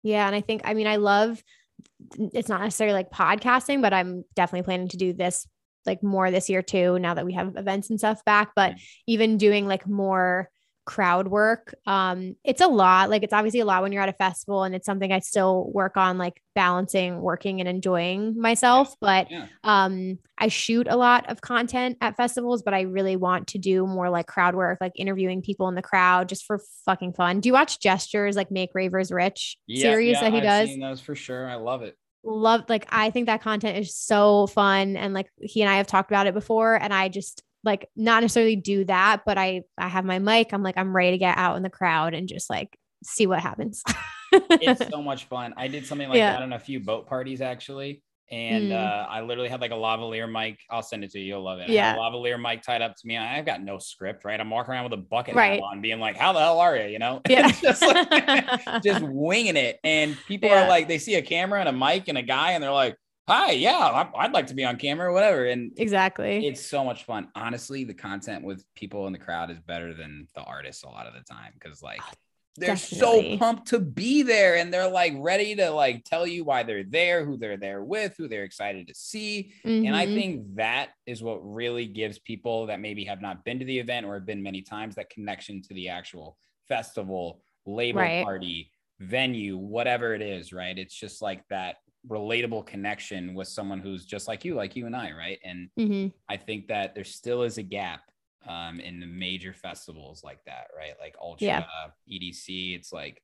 [0.04, 0.26] Yeah.
[0.28, 1.44] And I think, I mean, I love
[2.20, 5.48] it's not necessarily like podcasting, but I'm definitely planning to do this
[5.86, 8.52] like more this year too, now that we have events and stuff back.
[8.56, 8.82] But Mhm.
[9.08, 10.50] even doing like more
[10.86, 13.10] crowd work, um, it's a lot.
[13.10, 15.70] Like it's obviously a lot when you're at a festival and it's something I still
[15.74, 18.96] work on like balancing working and enjoying myself.
[19.02, 19.48] But Yeah.
[19.64, 23.88] um I shoot a lot of content at festivals, but I really want to do
[23.88, 27.40] more like crowd work, like interviewing people in the crowd just for fucking fun.
[27.40, 30.70] Do you watch Gestures like Make Ravers Rich series that he I've does?
[30.70, 31.48] Seen those for sure.
[31.50, 31.98] I love it.
[32.24, 35.88] Love like I think that content is so fun and like he and I have
[35.88, 39.88] talked about it before and I just like not necessarily do that, but I I
[39.88, 40.54] have my mic.
[40.54, 43.40] I'm like I'm ready to get out in the crowd and just like see what
[43.40, 43.84] happens.
[44.32, 45.54] it's so much fun.
[45.58, 46.34] I did something like Yeah.
[46.34, 48.02] that on a few boat parties actually.
[48.32, 48.76] And Mm.
[48.76, 50.58] uh, I literally had like a lavalier mic.
[50.72, 51.26] I'll send it to you.
[51.26, 51.70] You'll love it.
[51.70, 51.94] Yeah.
[51.96, 53.16] a lavalier mic tied up to me.
[53.18, 54.40] I've got no script, right?
[54.40, 55.62] I'm walking around with a bucket Right.
[55.62, 57.52] on, being like, "How the hell are you?" You know, Yeah.
[57.62, 58.10] just like,
[58.84, 59.80] just winging it.
[59.84, 60.66] And people Yeah.
[60.66, 62.96] are like, they see a camera and a mic and a guy, and they're like,
[63.28, 66.48] "Hi, yeah, I'd like to be on camera, or whatever." And exactly.
[66.48, 67.30] it's so much fun.
[67.36, 71.08] Honestly, the content with people in the crowd is better than the artists a lot
[71.08, 72.14] of the time because like
[72.58, 73.38] they're definitely.
[73.38, 76.84] so pumped to be there and they're like ready to like tell you why they're
[76.86, 79.54] there, who they're there with, who they're excited to see.
[79.84, 80.14] And I Mhm.
[80.14, 84.06] think that is what really gives people that maybe have not been to the event
[84.06, 88.20] or have been many times that connection to the actual festival, label Right.
[88.24, 90.78] party, venue, whatever it is, right?
[90.78, 91.78] It's just like that
[92.08, 95.40] relatable connection with someone who's just like you, like you and I, right?
[95.44, 96.14] And Mhm.
[96.30, 98.12] I think that there still is a gap
[98.48, 100.94] um, in the major festivals like that, right?
[101.00, 101.66] Like Ultra, Yeah.
[102.08, 102.76] EDC.
[102.76, 103.22] It's like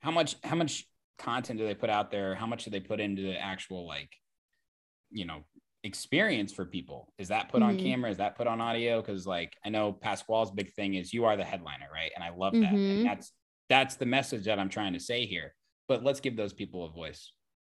[0.00, 0.86] how much how much
[1.18, 2.34] content do they put out there?
[2.34, 4.12] How much do they put into the actual like,
[5.10, 5.44] you know,
[5.84, 7.12] experience for people?
[7.16, 7.82] Is that put on Mhm.
[7.82, 8.10] camera?
[8.10, 9.00] Is that put on audio?
[9.00, 12.10] Because like I know Pasquale's big thing is you are the headliner, right?
[12.16, 12.72] And I love that.
[12.72, 12.96] Mhm.
[12.96, 13.32] And that's
[13.68, 15.54] that's the message that I'm trying to say here.
[15.88, 17.32] But let's give those people a voice.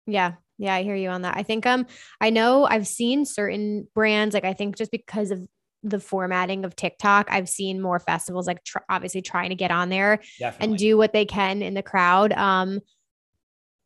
[0.09, 0.33] Yeah.
[0.57, 1.37] Yeah, I hear you on that.
[1.37, 1.85] I think um
[2.19, 5.47] I know I've seen certain brands like I think just because of
[5.83, 9.87] the formatting of TikTok, I've seen more festivals like tr- obviously trying to get on
[9.89, 10.67] there Definitely.
[10.67, 12.33] and do what they can in the crowd.
[12.33, 12.81] Um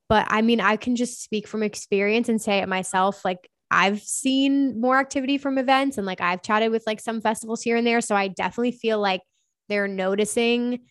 [0.10, 4.02] but I mean, I can just speak from experience and say it myself like I've
[4.02, 7.86] seen more activity from events and like I've chatted with like some festivals here and
[7.86, 9.22] there, so I definitely feel like
[9.70, 10.82] they're noticing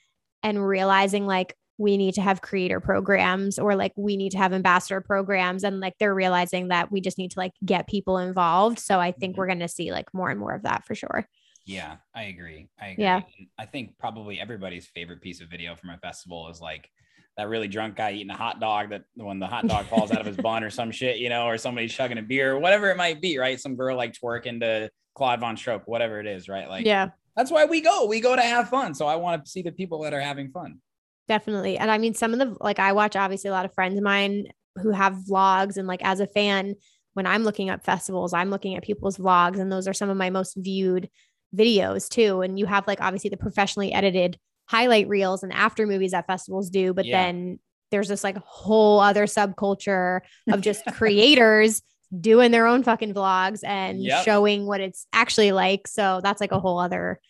[0.43, 4.53] and realizing like we need to have creator programs or like we need to have
[4.53, 8.78] ambassador programs and like they're realizing that we just need to like get people involved
[8.78, 9.39] so i think Mhm.
[9.39, 11.26] we're going to see like more and more of that for sure
[11.64, 12.68] Yeah, I agree.
[12.80, 13.05] I agree.
[13.05, 13.20] Yeah.
[13.39, 16.89] And I think probably everybody's favorite piece of video from a festival is like
[17.37, 20.18] that really drunk guy eating a hot dog that when the hot dog falls out
[20.20, 22.97] of his bun or some shit, you know, or somebody chugging a beer, whatever it
[22.97, 23.61] might be, right?
[23.61, 26.68] Some girl like twerking to Claude VonStroke, whatever it is, right?
[26.68, 28.07] Like yeah that's why we go.
[28.07, 28.93] We go to have fun.
[28.93, 30.80] So I want to see the people that are having fun.
[31.29, 31.79] Definitely.
[31.79, 34.05] And i mean some of the like i watch obviously a lot of friends of
[34.05, 34.47] mine
[34.77, 36.75] who have vlogs and like as a fan
[37.14, 40.16] when i'm looking up festivals i'm looking at people's vlogs and those are some of
[40.16, 41.09] my most viewed
[41.55, 42.41] videos too.
[42.41, 46.70] And you have like obviously the professionally edited highlight reels and after movies that festivals
[46.70, 47.25] do but Yeah.
[47.25, 47.59] then
[47.91, 50.20] there's this like whole other subculture
[50.51, 51.83] of just creators
[52.18, 54.25] doing their own fucking vlogs and Yep.
[54.25, 55.87] showing what it's actually like.
[55.87, 57.20] So that's like a whole other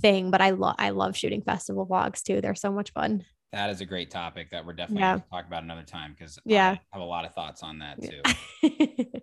[0.00, 2.40] thing but i love i love shooting festival vlogs too.
[2.40, 5.12] They're so much fun That is a great topic that we're definitely Yeah.
[5.12, 6.70] going to talk about another time because Yeah.
[6.70, 8.22] I have a lot of thoughts on that too.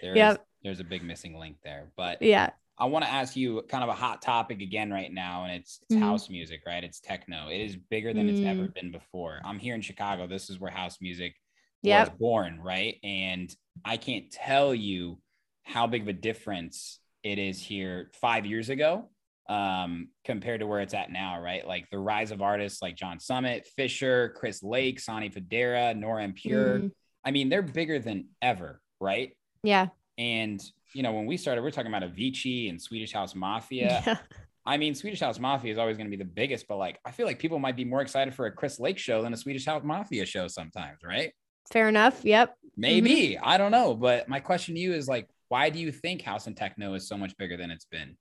[0.00, 0.46] There is Yep.
[0.62, 1.90] there's a big missing link there.
[1.96, 5.42] But yeah I want to ask you kind of a hot topic again right now,
[5.42, 6.00] and it's, it's Mhm.
[6.00, 6.84] house music, right?
[6.84, 7.48] It's techno.
[7.48, 8.74] It is bigger than it's ever Mm.
[8.74, 9.40] been before.
[9.44, 10.28] I'm here in Chicago.
[10.28, 11.34] This is where house music
[11.82, 12.10] Yep.
[12.10, 13.00] was born, right?
[13.02, 13.52] And
[13.84, 15.20] I can't tell you
[15.64, 19.10] how big of a difference it is here five years ago
[19.48, 21.66] um, compared to where it's at now, right?
[21.66, 26.32] Like the rise of artists like John Summit, Fisher, Chris Lake, Sonny Fodera, Nora En
[26.32, 26.78] Pure.
[26.80, 26.92] Mm.
[27.24, 29.32] I mean, they're bigger than ever, right?
[29.62, 30.62] yeah And
[30.94, 34.02] you know, when we started, we are talking about Avicii and Swedish House Mafia.
[34.06, 34.18] yeah
[34.66, 37.10] I mean, Swedish House Mafia is always going to be the biggest, but like, I
[37.10, 39.64] feel like people might be more excited for a Chris Lake show than a Swedish
[39.64, 41.32] House Mafia show sometimes, right?
[41.70, 45.68] fair enough yep Maybe I don't know, but my question to you is like, why
[45.68, 48.16] do you think house and techno is so much bigger than it's been?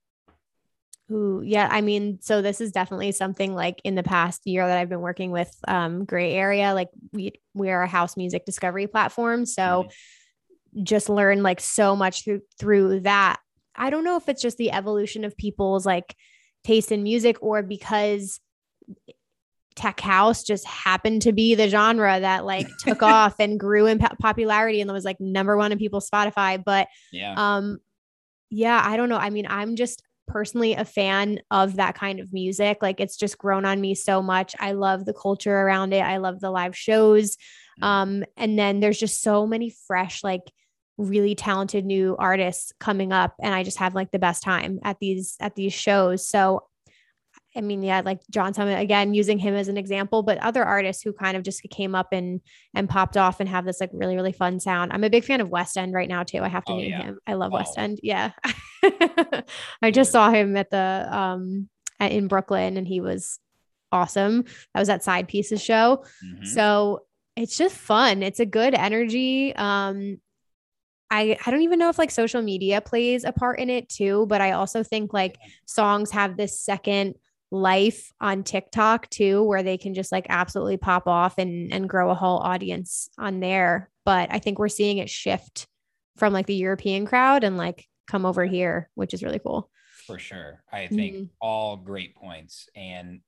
[1.12, 1.70] Ooh, yeah.
[1.72, 4.99] I mean, so this is definitely something like in the past year that I've been
[5.01, 6.74] working with um, Gray Area.
[6.74, 9.88] Like we we are a house music discovery platform, so
[10.84, 13.38] just learn like so much through through that.
[13.74, 16.16] I don't know if it's just the evolution of people's like
[16.66, 18.41] taste in music or because
[19.76, 23.99] tech house just happened to be the genre that like took off and grew in
[23.99, 26.62] po- popularity and was like number one in people's Spotify.
[26.62, 27.80] But Yeah, um
[28.49, 32.34] yeah i don't know i mean i'm just personally a fan of that kind of
[32.34, 34.55] music like it's just grown on me so much.
[34.59, 36.01] I love the culture around it.
[36.01, 37.38] I love the live shows.
[37.82, 40.43] Um and then there's just so many fresh like
[40.97, 44.97] really talented new artists coming up and i just have like the best time at
[44.99, 46.28] these at these shows.
[46.28, 46.63] So
[47.58, 51.01] I mean, yeah, like John Summit again, using him as an example, but other artists
[51.01, 52.39] who kind of just came up and
[52.76, 54.93] and popped off and have this like really really fun sound.
[54.93, 56.39] I'm a big fan of Westend right now too.
[56.43, 57.01] I have to Oh, name yeah.
[57.03, 57.20] him.
[57.26, 57.97] I love Westend.
[58.03, 58.32] Yeah,
[59.82, 63.39] I just saw him at the um at, in Brooklyn and he was
[63.91, 64.43] awesome.
[64.74, 66.03] That was that Side Pieces show.
[66.24, 66.45] Mhm.
[66.45, 67.01] So
[67.36, 68.24] it's just fun.
[68.24, 69.55] It's a good energy.
[69.55, 70.20] Um,
[71.10, 74.26] I I don't even know if like social media plays a part in it too,
[74.28, 77.16] but I also think like songs have this second
[77.52, 82.10] life on TikTok too, where they can just like absolutely pop off and and grow
[82.10, 83.89] a whole audience on there.
[84.06, 85.68] But I think we're seeing it shift
[86.18, 89.70] from like the European crowd and like come over here, which is really cool.
[90.06, 90.64] For sure.
[90.72, 91.30] I think Mhm.
[91.41, 92.70] all great points.
[92.76, 93.22] And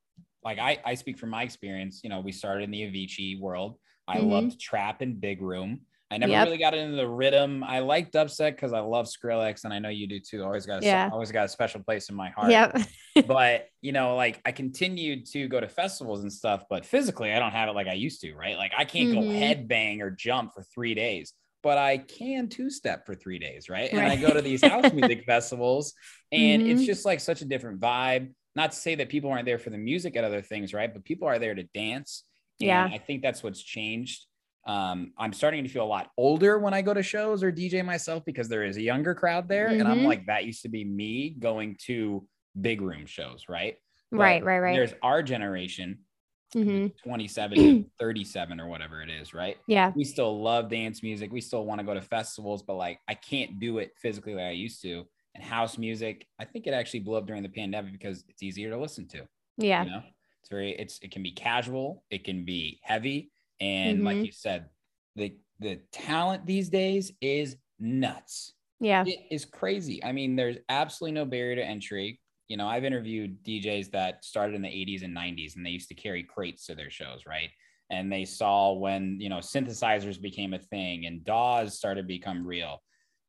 [0.43, 3.77] like I, I speak from my experience, you know, we started in the Avicii world.
[4.07, 4.29] I Mhm.
[4.29, 5.81] loved trap and big room.
[6.11, 6.45] I never Yep.
[6.45, 7.63] really got into the rhythm.
[7.63, 10.43] I like dubstep because I love Skrillex, and I know you do too.
[10.43, 11.09] Always got a, Yeah.
[11.11, 12.51] always got a special place in my heart.
[12.51, 12.77] Yep.
[13.27, 17.39] but you know, like I continued to go to festivals and stuff, but physically I
[17.39, 18.57] don't have it like I used to, right?
[18.57, 19.67] Like I can't go Mhm.
[19.67, 23.91] headbang or jump for three days, but I can two step for three days, right?
[23.91, 25.93] And I go to these house music festivals,
[26.31, 26.85] and it's Mhm.
[26.85, 28.33] just like such a different vibe.
[28.55, 30.91] Not to say that people aren't there for the music and other things, right?
[30.91, 32.23] But people are there to dance.
[32.61, 32.89] And Yeah.
[32.91, 34.25] I think that's what's changed.
[34.65, 37.83] Um, I'm starting to feel a lot older when I go to shows or DJ
[37.83, 39.69] myself because there is a younger crowd there.
[39.69, 40.05] And I'm Mhm.
[40.05, 42.27] like, that used to be me going to
[42.59, 43.77] big room shows, right?
[44.11, 44.73] But right, right, right.
[44.73, 46.05] There's our generation,
[46.53, 49.57] hmm 27 to 37 or whatever it is, right?
[49.67, 49.93] Yeah.
[49.95, 51.31] We still love dance music.
[51.31, 54.45] We still want to go to festivals, but like I can't do it physically like
[54.45, 55.07] I used to.
[55.35, 58.71] And house music, I think it actually blew up during the pandemic because it's easier
[58.71, 59.27] to listen to.
[59.57, 59.83] Yeah.
[59.83, 60.03] You know,
[60.41, 63.31] it's very, it's, it can be casual, it can be heavy.
[63.59, 64.25] And like Mhm.
[64.25, 64.69] you said,
[65.15, 68.53] the, the talent these days is nuts.
[68.79, 69.03] Yeah.
[69.05, 70.03] It is crazy.
[70.03, 72.19] I mean, there's absolutely no barrier to entry.
[72.47, 75.89] You know, I've interviewed DJs that started in the 80s and 90s and they used
[75.89, 77.49] to carry crates to their shows, right?
[77.89, 82.45] And they saw when, you know, synthesizers became a thing and DAWs started to become
[82.45, 82.81] real.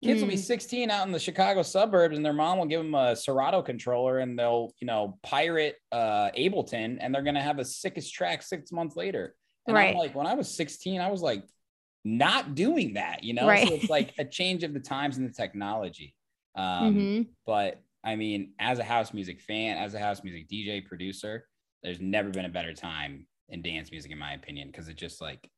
[0.03, 0.39] Kids will be Mm.
[0.39, 4.18] 16 out in the Chicago suburbs and their mom will give them a Serato controller
[4.18, 8.43] and they'll, you know, pirate uh, Ableton and they're going to have the sickest track
[8.43, 9.35] six months later.
[9.66, 9.94] And I'm Right.
[9.94, 11.44] like, when I was 16, I was like,
[12.04, 13.48] not doing that, you know?
[13.48, 13.68] Right.
[13.68, 16.14] So it's like a change of the times and the technology.
[16.54, 20.80] Um, hmm but I mean, as a house music fan, as a house music DJ
[20.80, 21.46] producer,
[21.82, 25.20] there's never been a better time in dance music, in my opinion, because it just
[25.20, 25.50] like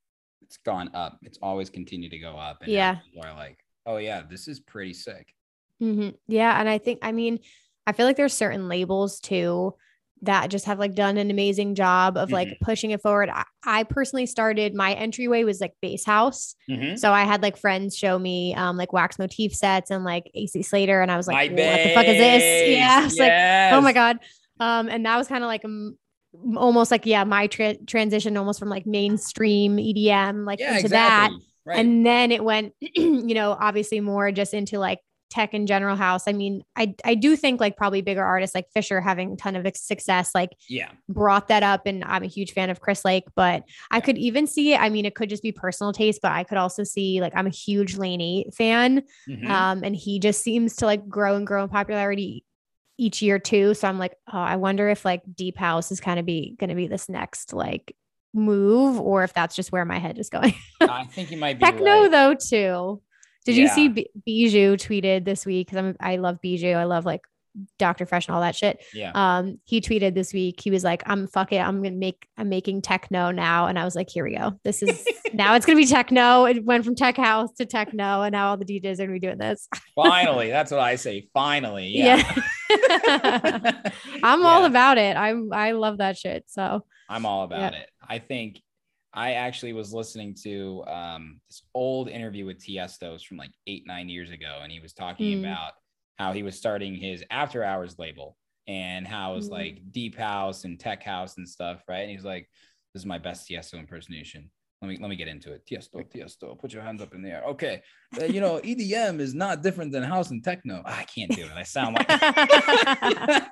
[0.42, 1.18] it's gone up.
[1.22, 2.62] It's always continued to go up.
[2.62, 2.96] And Yeah.
[3.04, 5.34] people are like, oh yeah, this is pretty sick.
[5.80, 6.58] hmm Yeah.
[6.58, 7.38] And I think, I mean,
[7.86, 9.74] I feel like there's certain labels too
[10.22, 13.28] that just have like done an amazing job of like pushing it forward.
[13.28, 16.54] I, I personally started my entryway was like bass house.
[16.70, 16.98] Mhm.
[16.98, 20.62] So I had like friends show me um like wax motif sets and like AC
[20.62, 21.00] Slater.
[21.02, 22.68] And I was like, My what the fuck is this?
[22.76, 22.98] Yeah.
[23.00, 23.32] I was like,
[23.72, 23.92] oh my.
[23.92, 24.18] God.
[24.60, 25.98] Um, and that was kind of like um,
[26.56, 31.30] almost like, yeah, my tra- transition almost from like mainstream EDM, like Yeah, into that.
[31.64, 31.78] Right.
[31.78, 34.98] And then it went, you know, obviously more just into like
[35.32, 36.24] tech and general house.
[36.28, 39.56] I mean, I I do think like probably bigger artists like Fisher having a ton
[39.56, 40.90] of success, like yeah.
[41.08, 41.86] brought that up.
[41.86, 44.80] And I'm a huge fan of Chris Lake, but I could even see it.
[44.80, 47.46] I mean, it could just be personal taste, but I could also see like I'm
[47.46, 49.02] a huge Lane 8 fan.
[49.28, 49.48] Mhm.
[49.48, 52.44] Um, and he just seems to like grow and grow in popularity
[52.98, 53.72] each year too.
[53.72, 56.74] So I'm like, oh, I wonder if like Deep House is kind of be gonna
[56.74, 57.96] be this next like
[58.34, 60.54] move, or if that's just where my head is going.
[60.80, 62.10] I think you might be Techno right.
[62.10, 63.02] though too.
[63.44, 65.66] Did you see B- Bijou tweeted this week?
[65.66, 66.72] Because I'm I love Bijou.
[66.72, 67.22] I love like
[67.78, 68.06] Dr.
[68.06, 68.82] Fresh and all that shit.
[68.94, 69.12] Yeah.
[69.14, 70.60] Um, he tweeted this week.
[70.60, 71.58] He was like, "I'm fuck it.
[71.58, 72.26] I'm gonna make.
[72.38, 74.58] I'm making techno now." And I was like, "Here we go.
[74.64, 75.54] This is now.
[75.54, 76.44] It's gonna be techno.
[76.46, 79.18] It went from tech house to techno, and now all the DJs are gonna be
[79.18, 81.28] doing this." Finally, that's what I say.
[81.34, 81.88] Finally.
[81.88, 82.22] Yeah.
[84.22, 85.16] I'm all about it.
[85.16, 85.52] I'm.
[85.52, 86.44] I love that shit.
[86.48, 87.88] So I'm all about it.
[88.06, 88.60] I think
[89.14, 94.08] I actually was listening to um, this old interview with Tiestos from like eight, nine
[94.08, 95.40] years ago, and he was talking Mm.
[95.40, 95.72] about
[96.18, 98.36] how he was starting his after hours label
[98.66, 99.52] and how it was Mm.
[99.52, 102.00] like deep house and tech house and stuff, right?
[102.02, 102.48] And he's like,
[102.94, 104.50] "This is my best Tiesto impersonation."
[104.80, 105.64] Let me let me get into it.
[105.66, 107.44] Tiesto, Tiesto, put your hands up in the air.
[107.44, 107.82] Okay,
[108.20, 110.82] Uh, you know EDM is not different than house and techno.
[110.84, 111.52] I can't do it.
[111.54, 113.42] I sound like I,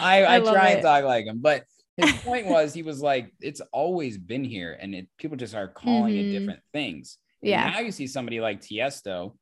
[0.00, 0.74] I, I try it.
[0.74, 1.64] and talk like him, but
[2.04, 5.68] his point was he was like, it's always been here, and it, people just are
[5.68, 6.18] calling Mhm.
[6.28, 7.18] it different things.
[7.42, 9.36] And yeah, now you see somebody like Tiesto,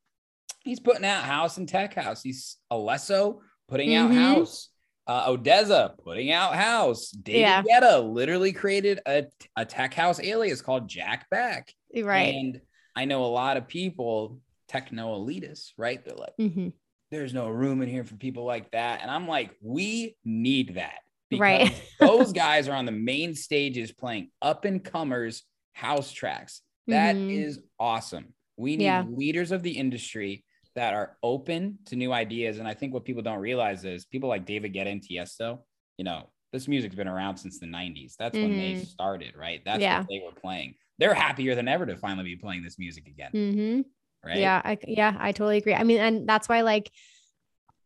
[0.63, 2.21] he's putting out house and tech house.
[2.23, 4.15] He's Alesso putting out Mhm.
[4.15, 4.69] house.
[5.07, 7.09] Uh, Odesza putting out house.
[7.09, 7.63] David Yeah.
[7.63, 11.73] Guetta literally created a, a tech house alias called Jack Back.
[11.95, 12.35] right.
[12.35, 12.61] And
[12.95, 16.03] I know a lot of people, techno elitists, right?
[16.05, 16.73] They're like, Mhm.
[17.09, 19.01] there's no room in here for people like that.
[19.01, 20.99] And I'm like, we need that.
[21.37, 21.71] Right.
[21.99, 26.61] those guys are on the main stages playing up and comers house tracks.
[26.87, 27.63] That is Mhm.
[27.79, 28.33] awesome.
[28.57, 29.05] We need Yeah.
[29.09, 30.43] leaders of the industry
[30.75, 32.57] that are open to new ideas.
[32.59, 35.63] And I think what people don't realize is people like David Guetta and Tiesto,
[35.97, 38.15] you know, this music's been around since the 90s.
[38.17, 38.85] That's when they Mhm.
[38.87, 39.61] started, right?
[39.63, 39.99] That's Yeah.
[39.99, 40.75] what they were playing.
[40.97, 43.81] They're happier than ever to finally be playing this music again, hmm
[44.25, 44.37] right?
[44.39, 45.73] Yeah, I, yeah, I totally agree.
[45.73, 46.91] I mean, and that's why like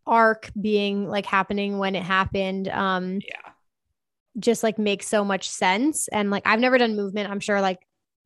[0.05, 3.51] arc being like happening when it happened, um, Yeah.
[4.39, 6.07] just like makes so much sense.
[6.09, 7.29] And like I've never done movement.
[7.29, 7.79] I'm sure like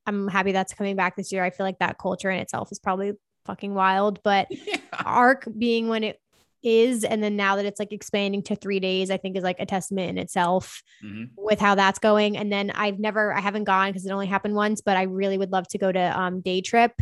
[0.05, 1.43] I'm happy that's coming back this year.
[1.43, 3.11] I feel like that culture in itself is probably
[3.45, 4.21] fucking wild.
[4.23, 4.77] But Yeah.
[5.05, 6.19] arc being when it
[6.63, 9.59] is and then now that it's like expanding to three days i think is like
[9.59, 11.29] a testament in itself Mhm.
[11.37, 14.55] with how that's going and then i've never i haven't gone because it only happened
[14.55, 16.93] once but i really would love to go to um day trip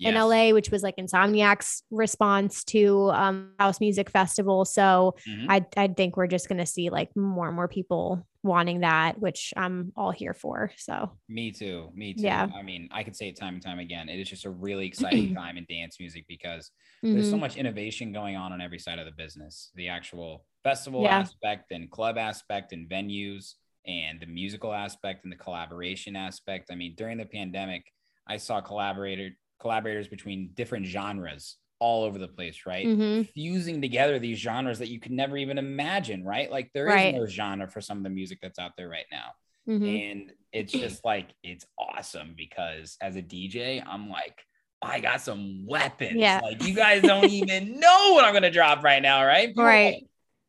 [0.00, 5.46] in la which was like insomniac's response to um house music festival so Mhm.
[5.48, 9.18] i i think we're just going to see like more and more people wanting that
[9.20, 11.90] which i'm all here for so Me too.
[11.94, 12.22] Me too.
[12.24, 12.48] Yeah.
[12.54, 14.10] I mean, I could say it time and time again.
[14.10, 16.70] It is just a really exciting time in dance music because
[17.02, 17.40] there's so Mhm.
[17.40, 21.20] much innovation going on on every side of the business the actual festival Yeah.
[21.20, 23.54] aspect and club aspect and venues
[23.86, 27.82] and the musical aspect and the collaboration aspect i mean during the pandemic
[28.26, 29.30] i saw collaborator
[29.64, 33.28] collaborators between different genres all over the place right Mhm.
[33.30, 37.14] fusing together these genres that you could never even imagine right like there is Right.
[37.14, 39.32] no genre for some of the music that's out there right now
[39.66, 40.10] Mhm.
[40.12, 44.38] and it's just like it's awesome because as a dj i'm like
[44.82, 46.16] I got some weapons.
[46.16, 46.40] Yeah.
[46.42, 49.48] Like you guys don't even know what I'm gonna drop right now, right?
[49.48, 49.94] People Right.
[49.94, 50.04] like,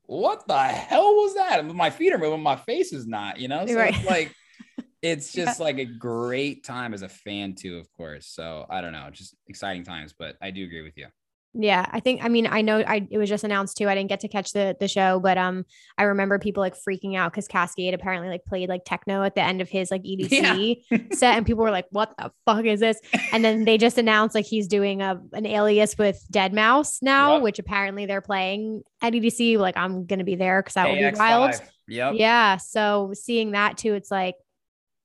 [0.08, 1.64] what the hell was that?
[1.66, 3.66] My feet are moving, my face is not, you know?
[3.66, 3.96] So Right.
[3.96, 4.34] it's like
[5.02, 8.28] it's just like a great time as a fan too, of course.
[8.28, 11.08] So I don't know, just exciting times, but I do agree with you.
[11.58, 13.88] Yeah, I think I mean I know I it was just announced too.
[13.88, 15.64] I didn't get to catch the the show, but um
[15.98, 19.42] I remember people like freaking out because Kaskade apparently like played like techno at the
[19.42, 23.00] end of his like EDC set, and people were like, "What the fuck is this?"
[23.32, 27.44] And then they just announced like he's doing a an alias with deadmau5 now, Yep.
[27.44, 29.58] which apparently they're playing at EDC.
[29.58, 31.52] Like I'm gonna be there because that will be wild.
[31.52, 31.62] Kx5.
[31.88, 32.14] Yep.
[32.18, 34.36] Yeah, so seeing that too, it's like,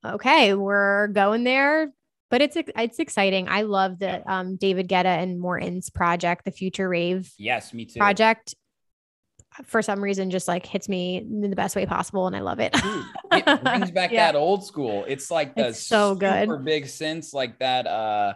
[0.05, 1.91] okay, we're going there.
[2.29, 3.49] But it's it's exciting.
[3.49, 7.99] I love the um, David Guetta and Morten's project, the Future Rave Yes, me too.
[7.99, 8.55] project
[9.65, 12.61] for some reason just like hits me in the best way possible and I love
[12.61, 12.71] it.
[12.71, 14.31] Dude, it brings back Yeah.
[14.31, 15.03] that old school.
[15.09, 16.43] It's like the It's so good.
[16.43, 17.85] super big sense, like that.
[17.85, 18.35] Uh,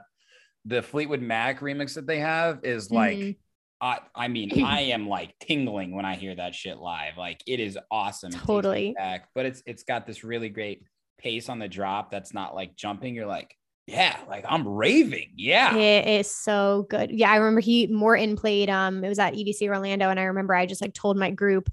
[0.65, 3.35] the Fleetwood Mac remix that they have is like, Mhm.
[3.79, 7.15] I, I mean, I am like tingling when I hear that shit live.
[7.17, 8.33] Like it is awesome.
[8.33, 8.93] It Totally.
[8.97, 10.83] back, but it's it's got this really great
[11.17, 12.11] pace on the drop.
[12.11, 13.15] That's not like jumping.
[13.15, 13.55] You're like,
[13.87, 15.33] yeah, like I'm raving.
[15.37, 15.75] Yeah.
[15.75, 17.11] It is so good.
[17.11, 20.55] Yeah, I remember he Morten played um it was at EDC Orlando and I remember
[20.55, 21.69] I just like told my group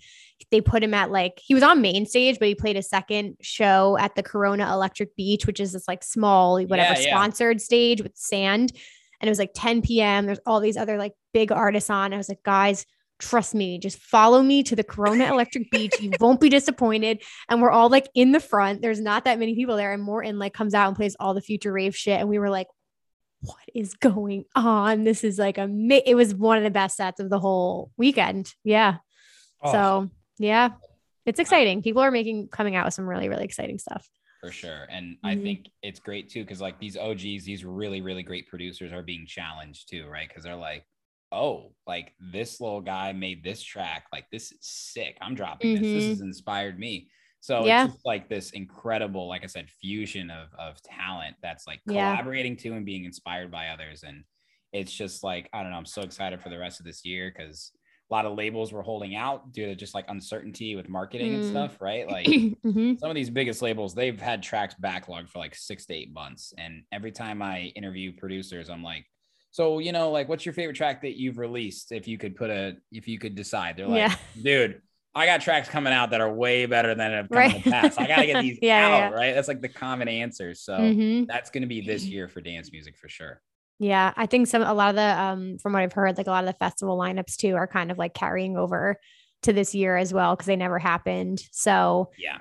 [0.51, 3.36] they put him at like he was on main stage but he played a second
[3.40, 7.16] show at the Corona Electric Beach which is this like small whatever Yeah, yeah.
[7.16, 8.72] sponsored stage with sand
[9.20, 10.26] and it was like 10 p.m.
[10.26, 12.12] there's all these other like big artists on.
[12.12, 12.84] I was like guys
[13.22, 17.62] trust me just follow me to the Corona Electric Beach you won't be disappointed and
[17.62, 20.52] we're all like in the front there's not that many people there and Morten like
[20.52, 22.66] comes out and plays all the future rave shit and we were like
[23.44, 25.02] what is going on?
[25.04, 25.68] This is like a
[26.06, 28.52] it was one of the best sets of the whole weekend.
[28.62, 28.98] Yeah.
[29.60, 30.70] Oh, So yeah,
[31.26, 31.82] it's exciting.
[31.82, 34.08] People are making coming out with some really, really exciting stuff.
[34.40, 34.86] for sure.
[34.90, 35.42] And I Mhm.
[35.44, 39.24] think it's great too, because like these OGs, these really, really great producers are being
[39.26, 40.26] challenged too, right?
[40.28, 40.84] Because they're like,
[41.33, 44.07] oh, like this little guy made this track.
[44.12, 45.16] Like this is sick.
[45.20, 45.93] I'm dropping this.
[45.93, 46.09] This Mhm.
[46.09, 47.11] has inspired me.
[47.41, 47.83] So Yeah.
[47.83, 52.16] it's just like this incredible, like I said, fusion of of talent that's like Yeah.
[52.16, 54.05] collaborating too and being inspired by others.
[54.05, 54.24] And
[54.72, 57.33] it's just like, I don't know, I'm so excited for the rest of this year
[57.37, 57.72] because
[58.11, 61.45] a lot of labels were holding out due to just like uncertainty with marketing and
[61.45, 61.47] Mm.
[61.47, 62.07] stuff, right?
[62.09, 62.97] Like Mhm.
[62.97, 66.53] some of these biggest labels they've had tracks backlogged for like six to eight months
[66.59, 69.07] and every time i interview producers i'm like
[69.53, 72.50] so you know like what's your favorite track that you've released if you could put
[72.50, 74.14] a if you could decide they're like Yeah.
[74.42, 74.82] dude
[75.14, 77.55] i got tracks coming out that are way better than have come Right.
[77.57, 79.11] in the past i gotta get these Yeah, out yeah.
[79.11, 81.26] right that's like the common answer so Mhm.
[81.28, 83.40] that's gonna be this year for dance music for sure
[83.78, 86.30] Yeah, I think some a lot of the um from what I've heard, like a
[86.30, 88.96] lot of the festival lineups too are kind of like carrying over
[89.42, 91.42] to this year as well because they never happened.
[91.50, 92.38] So yeah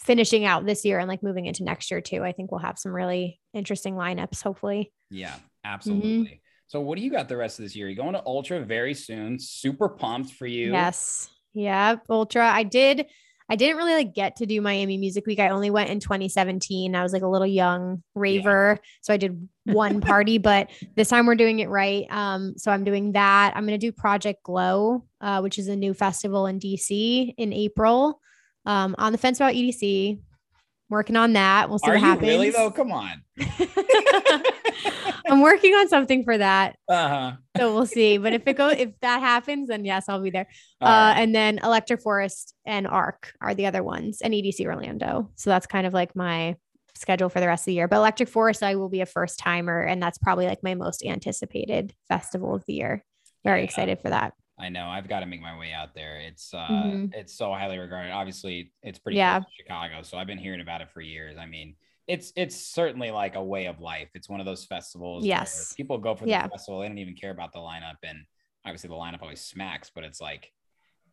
[0.00, 2.78] finishing out this year and like moving into next year too, I think we'll have
[2.78, 4.42] some really interesting lineups.
[4.42, 4.92] Hopefully.
[5.10, 5.34] yeah
[5.64, 8.60] absolutely so what do you got the rest of this year you're going to ultra
[8.60, 11.30] very soon super pumped for you Yes.
[11.54, 11.96] Yeah.
[12.10, 12.50] Ultra.
[12.50, 13.06] I did.
[13.48, 15.38] I didn't really like get to do Miami Music Week.
[15.38, 16.96] I only went in 2017.
[16.96, 18.78] I was like a little young raver.
[19.02, 22.06] So I did one party, but this time we're doing it right.
[22.10, 23.52] Um, so I'm doing that.
[23.54, 28.18] I'm gonna do Project Glow, uh, which is a new festival in DC in April.
[28.66, 30.18] Um, on the fence about EDC.
[30.88, 31.68] Working on that.
[31.68, 32.28] We'll see are what happens.
[32.28, 33.22] really though come on
[35.26, 36.76] I'm working on something for that.
[36.88, 38.18] uh-huh So we'll see.
[38.18, 40.48] But if it goes, if that happens, then yes, I'll be there.
[40.80, 41.14] Uh, right.
[41.18, 45.30] and then Electric Forest and Arc are the other ones, and EDC Orlando.
[45.36, 46.56] So that's kind of like my
[46.96, 47.88] schedule for the rest of the year.
[47.88, 51.04] But Electric Forest, I will be a first timer, and that's probably like my most
[51.04, 53.04] anticipated festival of the year.
[53.44, 53.64] Very Yeah.
[53.64, 54.34] excited for that.
[54.58, 56.20] I know I've got to make my way out there.
[56.20, 57.14] It's uh Mhm.
[57.14, 58.12] it's so highly regarded.
[58.12, 59.40] Obviously, it's pretty Yeah.
[59.56, 61.36] Chicago, so I've been hearing about it for years.
[61.36, 61.74] I mean,
[62.06, 64.08] it's it's certainly like a way of life.
[64.14, 65.22] It's one of those festivals.
[65.22, 65.72] where Yes.
[65.74, 66.48] people go for the Yeah.
[66.48, 66.80] festival.
[66.80, 68.18] They don't even care about the lineup, and
[68.66, 69.90] obviously the lineup always smacks.
[69.94, 70.52] But it's like,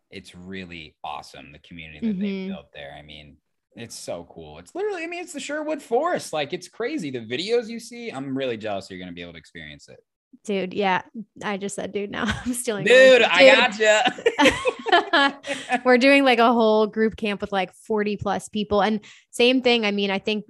[0.10, 2.22] it's really awesome the community that Mhm.
[2.22, 2.94] they built there.
[2.98, 3.38] I mean,
[3.78, 4.60] it's so cool.
[4.60, 6.34] It's literally, I mean, it's the Sherwood Forest.
[6.34, 7.10] Like it's crazy.
[7.10, 10.04] The videos you see, I'm really jealous you're gonna be able to experience it.
[10.46, 11.02] Dude, yeah.
[11.44, 12.24] I just said dude now.
[12.46, 13.32] I'm stealing Dude, words.
[13.34, 15.82] I gotcha.
[15.86, 18.82] We're doing like a whole group camp with like 40 plus people.
[18.82, 19.00] And
[19.30, 19.86] same thing.
[19.86, 20.44] I mean, I think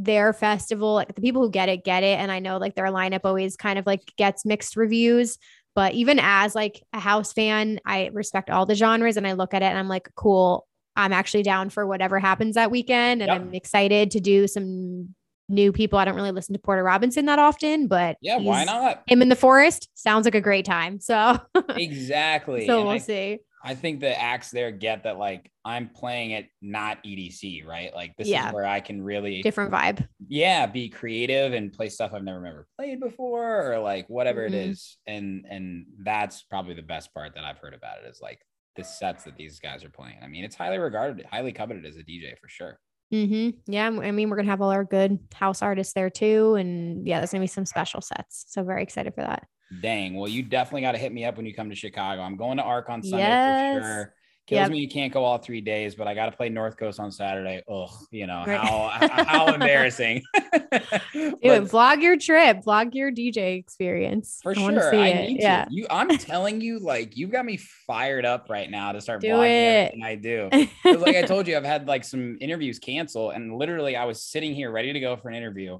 [0.00, 2.18] their festival, like the people who get it, get it.
[2.18, 5.38] And I know like their lineup always kind of like gets mixed reviews.
[5.74, 9.54] But even as like a house fan, I respect all the genres and I look
[9.54, 10.66] at it and I'm like, cool.
[10.96, 13.22] I'm actually down for whatever happens that weekend.
[13.22, 13.40] And Yep.
[13.40, 15.14] I'm excited to do some
[15.48, 15.98] new people.
[15.98, 19.02] I don't really listen to Porter Robinson that often, but yeah, why not?
[19.06, 21.00] Him in the forest sounds like a great time.
[21.00, 21.40] So,
[21.76, 22.66] Exactly.
[22.66, 23.38] so And we'll I see.
[23.64, 27.92] I think the acts there get that like I'm playing it not EDC, right?
[27.94, 28.48] Like this Yeah.
[28.48, 30.06] is where I can really Different vibe.
[30.28, 34.52] yeah, be creative and play stuff I've never ever played before or like whatever it
[34.52, 34.70] Mhm.
[34.70, 34.98] is.
[35.06, 38.40] And and that's probably the best part that I've heard about it is like
[38.76, 40.18] the sets that these guys are playing.
[40.22, 42.78] I mean, it's highly regarded, highly coveted as a DJ for sure.
[43.12, 43.72] Mm-hmm.
[43.72, 43.86] Yeah.
[43.86, 46.54] I mean, we're going to have all our good house artists there too.
[46.54, 48.44] And yeah, there's going to be some special sets.
[48.48, 49.48] So very excited for that.
[49.80, 50.14] Dang.
[50.14, 52.22] Well, you definitely got to hit me up when you come to Chicago.
[52.22, 53.60] I'm going to ARC on Sunday Yes.
[53.74, 54.14] for sure.
[54.46, 54.70] Kills Yep.
[54.70, 57.12] me you can't go all three days, but I got to play North Coast on
[57.12, 57.62] Saturday.
[57.70, 58.56] Ugh, you know Right.
[58.56, 58.88] how
[59.26, 60.22] how embarrassing.
[61.12, 64.40] Dude, But vlog your trip, vlog your DJ experience.
[64.42, 65.20] for I sure, see I it.
[65.28, 65.64] need Yeah.
[65.66, 65.70] to.
[65.70, 69.28] You, I'm telling you, like you've got me fired up right now to start Do
[69.28, 69.94] vlogging it.
[70.02, 70.48] I do.
[70.98, 74.54] like I told you, I've had like some interviews cancel, and literally I was sitting
[74.54, 75.78] here ready to go for an interview.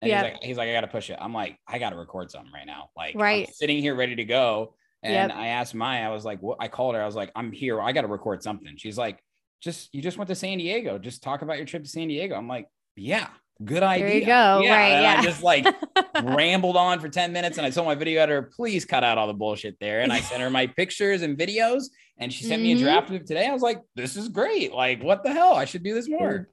[0.00, 0.22] And Yeah.
[0.24, 1.18] he's like, he's like, I gotta push it.
[1.20, 2.90] I'm like, I gotta record something right now.
[2.96, 3.54] Like I'm Right.
[3.54, 4.74] sitting here ready to go.
[5.02, 5.32] And Yep.
[5.38, 7.80] I asked Maya, I was like, what I called her, I was like, I'm here.
[7.80, 8.76] I gotta record something.
[8.76, 9.18] She's like,
[9.60, 10.98] just you just went to San Diego.
[10.98, 12.36] Just talk about your trip to San Diego.
[12.36, 13.28] I'm like, yeah,
[13.64, 14.06] good idea.
[14.06, 14.58] There you go.
[14.60, 15.22] Right, And I yeah.
[15.22, 15.66] just like
[16.22, 19.26] rambled on for 10 minutes and I told my video editor, please cut out all
[19.26, 20.00] the bullshit there.
[20.00, 21.84] And I sent her my pictures and videos
[22.18, 22.80] and she sent me a Mhm.
[22.80, 23.46] draft of it today.
[23.46, 24.72] I was like, this is great.
[24.72, 25.54] Like, what the hell?
[25.54, 26.48] I should do this more.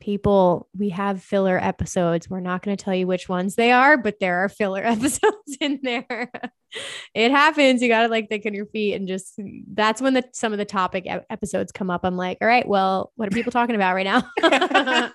[0.00, 2.30] People, we have filler episodes.
[2.30, 5.56] We're not going to tell you which ones they are, but there are filler episodes
[5.60, 6.30] in there.
[7.14, 7.82] it happens.
[7.82, 9.40] You got to like think on your feet and just
[9.72, 12.02] that's when the some of the topic episodes come up.
[12.04, 14.22] I'm like, all right, well, what are people talking about right now?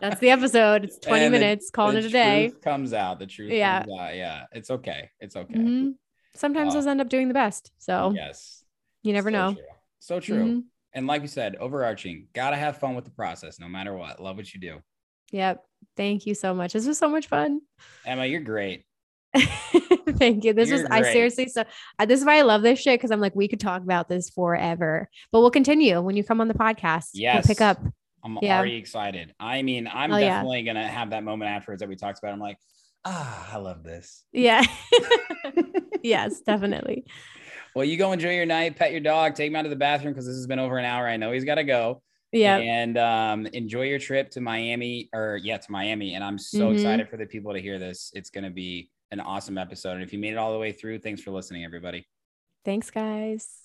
[0.00, 0.84] That's the episode.
[0.84, 2.48] It's 20 And the- minutes, calling the it a day.
[2.48, 3.18] truth Comes out.
[3.18, 3.80] The truth Yeah.
[3.84, 4.16] comes out.
[4.16, 4.44] Yeah.
[4.52, 5.10] It's okay.
[5.20, 5.54] It's okay.
[5.54, 5.94] Mhm.
[6.34, 7.72] Sometimes those end up doing the best.
[7.78, 8.62] So Yes.
[9.02, 9.52] you never So know.
[9.54, 9.62] true.
[9.98, 10.44] So true.
[10.44, 10.62] Mhm.
[10.92, 14.20] And like you said, overarching, gotta have fun with the process no matter what.
[14.20, 14.78] Love what you do.
[15.32, 15.64] Yep.
[15.96, 16.72] Thank you so much.
[16.72, 17.60] This was so much fun.
[18.04, 18.84] Emma, you're great.
[19.34, 20.52] Thank you.
[20.52, 21.12] This was You're I great.
[21.12, 21.62] seriously so
[22.00, 24.08] uh, this is why I love this shit because I'm like we could talk about
[24.08, 25.08] this forever.
[25.30, 27.10] But we'll continue when you come on the podcast.
[27.14, 27.46] We'll Yes.
[27.46, 27.78] pick up.
[28.24, 28.56] I'm Yeah.
[28.58, 29.32] already excited.
[29.38, 30.28] I mean, I'm Oh, yeah.
[30.30, 32.32] definitely gonna have that moment afterwards that we talked about.
[32.32, 32.58] I'm like,
[33.04, 34.24] ah, I love this.
[34.32, 34.62] Yeah.
[36.02, 37.04] yes, definitely.
[37.74, 40.12] Well, you go enjoy your night, pet your dog, take him out to the bathroom
[40.12, 41.06] because this has been over an hour.
[41.06, 42.02] I know he's got to go.
[42.32, 42.58] Yeah.
[42.58, 46.14] And um, enjoy your trip to Miami or yeah, to Miami.
[46.14, 46.74] And I'm so Mhm.
[46.74, 48.12] excited for the people to hear this.
[48.14, 49.94] It's going to be an awesome episode.
[49.94, 52.06] And if you made it all the way through, thanks for listening, everybody.
[52.64, 53.59] Thanks, guys.